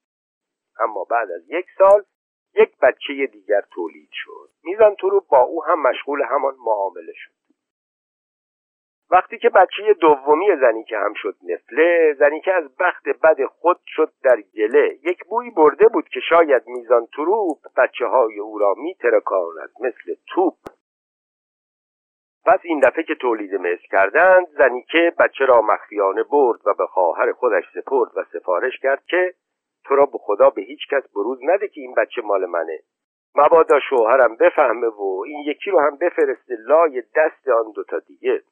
اما 0.79 1.03
بعد 1.03 1.31
از 1.31 1.49
یک 1.49 1.65
سال 1.77 2.03
یک 2.55 2.77
بچه 2.81 3.27
دیگر 3.27 3.61
تولید 3.71 4.09
شد. 4.11 4.49
میزان 4.63 4.95
تو 4.95 5.09
رو 5.09 5.25
با 5.29 5.41
او 5.41 5.63
هم 5.63 5.81
مشغول 5.81 6.21
همان 6.21 6.55
معامله 6.65 7.13
شد. 7.15 7.31
وقتی 9.11 9.37
که 9.37 9.49
بچه 9.49 9.93
دومی 9.93 10.55
زنی 10.61 10.83
که 10.83 10.97
هم 10.97 11.13
شد 11.13 11.35
نفله 11.43 12.15
زنی 12.19 12.41
که 12.41 12.53
از 12.53 12.75
بخت 12.79 13.03
بد 13.23 13.45
خود 13.45 13.79
شد 13.85 14.11
در 14.23 14.41
گله. 14.41 14.99
یک 15.03 15.23
بوی 15.29 15.49
برده 15.49 15.87
بود 15.87 16.09
که 16.09 16.19
شاید 16.29 16.67
میزان 16.67 17.05
تروپ 17.05 17.57
بچه 17.77 18.05
های 18.05 18.39
او 18.39 18.57
را 18.57 18.73
می 18.77 18.95
ترکاند 18.95 19.69
مثل 19.79 20.15
توپ. 20.27 20.55
پس 22.45 22.59
این 22.63 22.79
دفعه 22.79 23.03
که 23.03 23.15
تولید 23.15 23.55
مثل 23.55 23.87
کردند 23.91 24.47
زنی 24.47 24.83
که 24.91 25.13
بچه 25.19 25.45
را 25.45 25.61
مخفیانه 25.61 26.23
برد 26.23 26.59
و 26.65 26.73
به 26.73 26.85
خواهر 26.85 27.31
خودش 27.31 27.63
سپرد 27.73 28.11
و 28.15 28.23
سفارش 28.33 28.79
کرد 28.79 29.03
که 29.05 29.33
تو 29.89 29.95
را 29.95 30.05
به 30.05 30.17
خدا 30.17 30.49
به 30.49 30.61
هیچ 30.61 30.79
کس 30.91 31.03
بروز 31.15 31.39
نده 31.43 31.67
که 31.67 31.81
این 31.81 31.95
بچه 31.95 32.21
مال 32.21 32.45
منه. 32.45 32.79
مبادا 33.35 33.79
شوهرم 33.89 34.35
بفهمه 34.35 34.87
و 34.87 35.23
این 35.27 35.43
یکی 35.45 35.71
رو 35.71 35.79
هم 35.79 35.97
بفرسته 35.97 36.55
لای 36.59 37.03
دست 37.15 37.47
آن 37.47 37.71
دوتا 37.75 37.99
دیگه. 37.99 38.43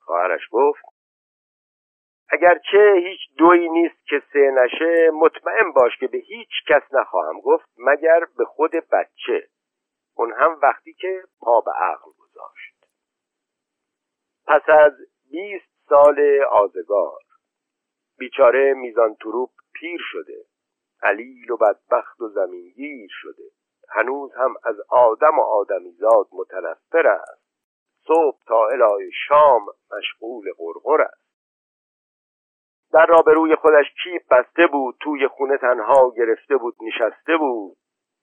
خواهرش 0.00 0.40
گفت 0.50 0.84
اگرچه 2.28 2.94
هیچ 3.08 3.20
دوی 3.38 3.68
نیست 3.68 4.06
که 4.06 4.22
سه 4.32 4.50
نشه 4.50 5.10
مطمئن 5.10 5.72
باش 5.72 5.98
که 6.00 6.06
به 6.06 6.18
هیچ 6.18 6.50
کس 6.68 6.82
نخواهم 6.92 7.40
گفت 7.40 7.68
مگر 7.78 8.20
به 8.38 8.44
خود 8.44 8.70
بچه. 8.70 9.48
اون 10.16 10.32
هم 10.32 10.58
وقتی 10.62 10.92
که 10.92 11.22
پا 11.40 11.60
به 11.60 11.70
عقل 11.70 12.10
گذاشت. 12.18 12.86
پس 14.46 14.68
از 14.68 14.92
بیست 15.30 15.88
سال 15.88 16.42
آزگار 16.50 17.20
بیچاره 18.18 18.74
میزان 18.74 19.14
تروپ 19.14 19.50
پیر 19.74 20.00
شده. 20.12 20.49
علیل 21.02 21.50
و 21.50 21.56
بدبخت 21.56 22.20
و 22.20 22.28
زمینگیر 22.28 23.08
شده. 23.10 23.44
هنوز 23.88 24.34
هم 24.34 24.54
از 24.64 24.76
آدم 24.88 25.38
و 25.38 25.42
آدمیزاد 25.42 26.28
متنفر 26.32 27.06
است. 27.06 27.42
صبح 28.06 28.38
تا 28.46 28.66
الای 28.66 29.10
شام 29.28 29.66
مشغول 29.96 30.44
غرغر 30.58 31.02
است. 31.02 31.30
در 32.92 33.06
رابروی 33.06 33.54
خودش 33.54 33.86
کیپ 34.02 34.22
بسته 34.30 34.66
بود 34.66 34.96
توی 35.00 35.28
خونه 35.28 35.56
تنها 35.56 36.12
گرفته 36.16 36.56
بود 36.56 36.74
نشسته 36.80 37.36
بود. 37.36 37.76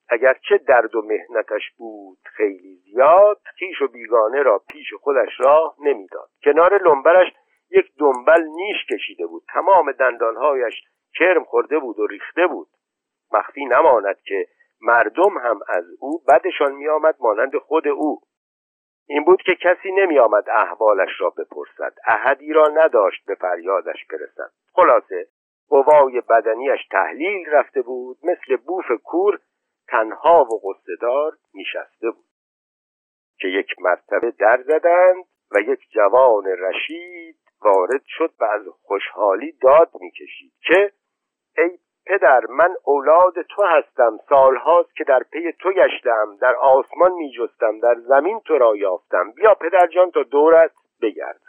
اگرچه 0.08 0.58
درد 0.58 0.94
و 0.94 1.02
مهنتش 1.02 1.62
بود 1.76 2.18
خیلی 2.24 2.76
زیاد 2.76 3.40
خیش 3.58 3.82
و 3.82 3.88
بیگانه 3.88 4.42
را 4.42 4.62
پیش 4.68 4.94
خودش 5.00 5.28
راه 5.38 5.76
نمی‌داد. 5.80 6.28
کنار 6.44 6.82
لنبرش 6.82 7.32
یک 7.78 7.92
دنبل 7.98 8.42
نیش 8.42 8.76
کشیده 8.90 9.26
بود. 9.26 9.42
تمام 9.54 9.92
دندانهایش 9.92 10.74
کرم 11.14 11.44
خورده 11.44 11.78
بود 11.78 11.98
و 11.98 12.06
ریخته 12.06 12.46
بود. 12.46 12.68
مخفی 13.32 13.64
نماند 13.64 14.20
که 14.20 14.46
مردم 14.80 15.38
هم 15.38 15.60
از 15.68 15.84
او 16.00 16.22
بدشان 16.28 16.72
میآمد 16.72 17.16
مانند 17.20 17.56
خود 17.56 17.88
او. 17.88 18.20
این 19.06 19.24
بود 19.24 19.42
که 19.42 19.54
کسی 19.54 19.92
نمی 19.92 20.18
آمد 20.18 20.50
احوالش 20.50 21.20
را 21.20 21.30
بپرسد. 21.30 21.94
احدی 22.06 22.52
را 22.52 22.68
نداشت 22.68 23.24
به 23.26 23.34
فریادش 23.34 24.06
برسد. 24.10 24.50
خلاصه 24.72 25.28
قوای 25.68 26.20
بدنیش 26.20 26.86
تحلیل 26.90 27.50
رفته 27.50 27.82
بود. 27.82 28.18
مثل 28.22 28.56
بوف 28.56 28.86
کور 29.04 29.38
تنها 29.88 30.44
و 30.44 30.60
قصدار 30.68 31.32
نشسته 31.54 32.10
بود. 32.10 32.24
که 33.40 33.48
یک 33.48 33.66
مرتبه 33.80 34.30
در 34.30 34.62
زدند 34.62 35.24
و 35.50 35.60
یک 35.60 35.80
جوان 35.90 36.44
رشید 36.46 37.47
وارد 37.62 38.02
شد 38.06 38.32
و 38.40 38.44
از 38.44 38.62
خوشحالی 38.82 39.52
داد 39.52 39.90
می‌کشید 40.00 40.52
که 40.60 40.92
ای 41.58 41.78
پدر 42.08 42.40
من 42.48 42.74
اولاد 42.84 43.42
تو 43.42 43.62
هستم 43.62 44.18
سالهاست 44.28 44.96
که 44.96 45.04
در 45.04 45.22
پی 45.22 45.52
تو 45.52 45.72
گشتم 45.72 46.36
در 46.40 46.54
آسمان 46.54 47.12
میجستم 47.12 47.80
در 47.80 47.94
زمین 47.94 48.40
تو 48.40 48.58
را 48.58 48.76
یافتم. 48.76 49.32
بیا 49.32 49.54
پدر 49.54 49.86
جان 49.86 50.10
تا 50.10 50.22
دورت 50.22 50.72
بگردم 51.02 51.40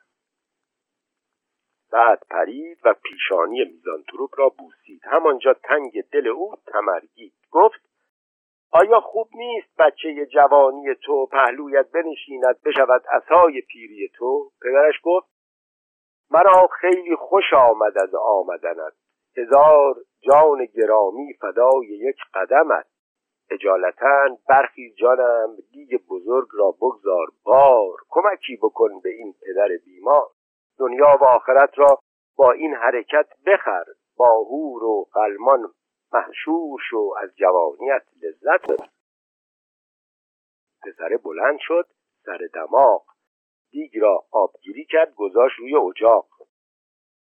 بعد 1.91 2.23
پرید 2.29 2.77
و 2.85 2.93
پیشانی 2.93 3.63
میزانتروپ 3.63 4.29
را 4.37 4.49
بوسید. 4.49 5.01
همانجا 5.03 5.53
تنگ 5.53 6.03
دل 6.11 6.27
او 6.27 6.55
تمرگید. 6.67 7.33
گفت 7.51 7.89
آیا 8.71 8.99
خوب 8.99 9.27
نیست 9.35 9.77
بچه 9.79 10.25
جوانی 10.25 10.95
تو 10.95 11.25
پهلویت 11.25 11.91
بنشیند 11.91 12.61
بشود 12.65 13.03
اسای 13.11 13.61
پیری 13.61 14.09
تو؟ 14.15 14.51
پدرش 14.61 14.95
گفت 15.03 15.38
مرا 16.31 16.67
خیلی 16.81 17.15
خوش 17.15 17.53
آمد 17.53 17.97
از 17.97 18.15
آمدنت. 18.15 18.93
هزار 19.37 19.95
جان 20.21 20.65
گرامی 20.65 21.33
فدای 21.33 21.87
یک 21.87 22.17
قدمت. 22.33 22.85
اجالتا 23.51 24.37
برخی 24.49 24.93
جانم 24.93 25.57
دیگ 25.71 26.01
بزرگ 26.09 26.47
را 26.53 26.71
بگذار 26.71 27.27
بار 27.43 27.97
کمکی 28.09 28.57
بکن 28.61 28.99
به 28.99 29.09
این 29.09 29.33
پدر 29.41 29.69
بیمار. 29.85 30.27
دنیا 30.79 31.17
و 31.21 31.23
آخرت 31.23 31.79
را 31.79 31.99
با 32.35 32.51
این 32.51 32.73
حرکت 32.73 33.27
بخر. 33.45 33.83
باهور 34.17 34.83
و 34.83 35.05
قلمان 35.13 35.73
محشور 36.13 36.79
شو 36.89 37.13
از 37.17 37.35
جوانیت 37.35 38.03
لذت 38.21 38.71
ببر. 38.71 38.89
پسر 40.83 41.17
بلند 41.23 41.57
شد 41.59 41.87
سر 42.25 42.39
دماغ 42.53 43.08
دیگ 43.71 43.97
را 43.97 44.25
آبگیری 44.31 44.85
کرد 44.85 45.15
گذاشت 45.15 45.59
روی 45.59 45.75
اجاق. 45.75 46.27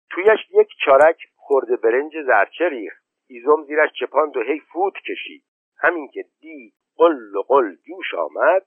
تویش 0.10 0.40
یک 0.50 0.68
چارک 0.86 1.18
خورده 1.36 1.76
برنج 1.76 2.14
زرچه 2.26 2.70
ریخت. 2.70 3.04
ایزم 3.28 3.64
زیرش 3.64 3.90
چپاند 4.00 4.38
و 4.38 4.42
هی 4.42 4.60
فوت 4.60 4.94
کشید. 4.94 5.44
همین 5.78 6.08
که 6.08 6.26
دی 6.40 6.74
قل 6.96 7.42
قل 7.48 7.76
جوش 7.76 8.14
آمد 8.14 8.66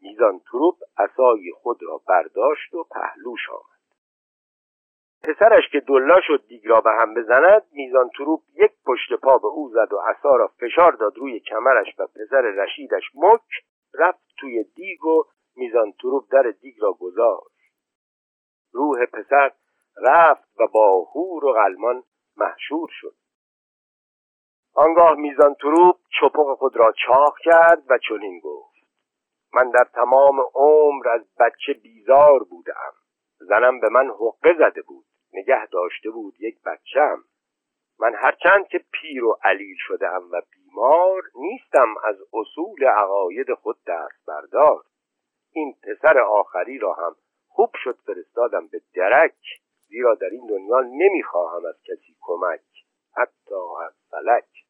میزان 0.00 0.40
تروپ 0.50 0.74
اسای 0.98 1.52
خود 1.54 1.82
را 1.82 2.00
برداشت 2.08 2.74
و 2.74 2.84
پهلوش 2.84 3.50
آمد. 3.50 3.78
پسرش 5.22 5.68
که 5.72 5.80
دلا 5.80 6.20
شد 6.26 6.46
دیگ 6.48 6.66
را 6.66 6.80
به 6.80 6.90
هم 6.90 7.14
بزند 7.14 7.62
میزان 7.72 8.08
تروپ 8.08 8.40
یک 8.54 8.72
پشت 8.86 9.12
پا 9.22 9.38
به 9.38 9.46
او 9.46 9.68
زد 9.68 9.92
و 9.92 9.98
عصا 9.98 10.36
را 10.36 10.46
فشار 10.46 10.92
داد 10.92 11.18
روی 11.18 11.40
کمرش 11.40 11.94
و 11.98 12.06
پسر 12.06 12.40
رشیدش 12.40 13.02
مک 13.14 13.64
رفت 13.94 14.24
توی 14.38 14.64
دیگ 14.64 15.04
و 15.04 15.24
میزان 15.58 15.92
تروپ 15.92 16.24
در 16.30 16.50
دیگ 16.60 16.74
را 16.80 16.92
گذاشت. 16.92 17.72
روح 18.72 19.06
پسر 19.06 19.52
رفت 19.96 20.60
و 20.60 20.66
با 20.66 21.04
هور 21.14 21.44
و 21.44 21.52
غلمان 21.52 22.04
محشور 22.36 22.88
شد. 22.92 23.14
آنگاه 24.74 25.14
میزان 25.14 25.54
تروپ 25.54 25.96
چپق 26.20 26.54
خود 26.58 26.76
را 26.76 26.92
چاق 27.06 27.38
کرد 27.38 27.82
و 27.90 27.98
چنین 28.08 28.40
گفت. 28.40 28.78
من 29.54 29.70
در 29.70 29.84
تمام 29.94 30.40
عمر 30.54 31.08
از 31.08 31.20
بچه 31.40 31.72
بیزار 31.72 32.44
بودم. 32.44 32.92
زنم 33.38 33.80
به 33.80 33.88
من 33.88 34.08
حقه 34.08 34.54
زده 34.58 34.82
بود. 34.82 35.04
نگه 35.32 35.66
داشته 35.66 36.10
بود 36.10 36.34
یک 36.40 36.62
بچم. 36.62 37.24
من 38.00 38.14
هرچند 38.14 38.68
که 38.68 38.84
پیر 38.92 39.24
و 39.24 39.38
علیل 39.42 39.76
شدم 39.78 40.28
و 40.32 40.42
بیمار 40.50 41.22
نیستم 41.34 41.94
از 42.04 42.16
اصول 42.32 42.84
عقاید 42.84 43.54
خود 43.54 43.76
دست 43.86 44.26
بردار 44.26 44.84
این 45.52 45.74
پسر 45.82 46.18
آخری 46.18 46.78
را 46.78 46.92
هم 46.92 47.16
خوب 47.48 47.70
شد 47.84 47.98
فرستادم 48.06 48.66
به 48.66 48.80
درک 48.94 49.60
زیرا 49.88 50.14
در 50.14 50.28
این 50.30 50.46
دنیا 50.46 50.80
نمی‌خواهم 50.80 51.66
از 51.66 51.82
کسی 51.84 52.16
کمک 52.20 52.60
حتی 53.12 53.54
از 53.86 53.92
فلک. 54.10 54.67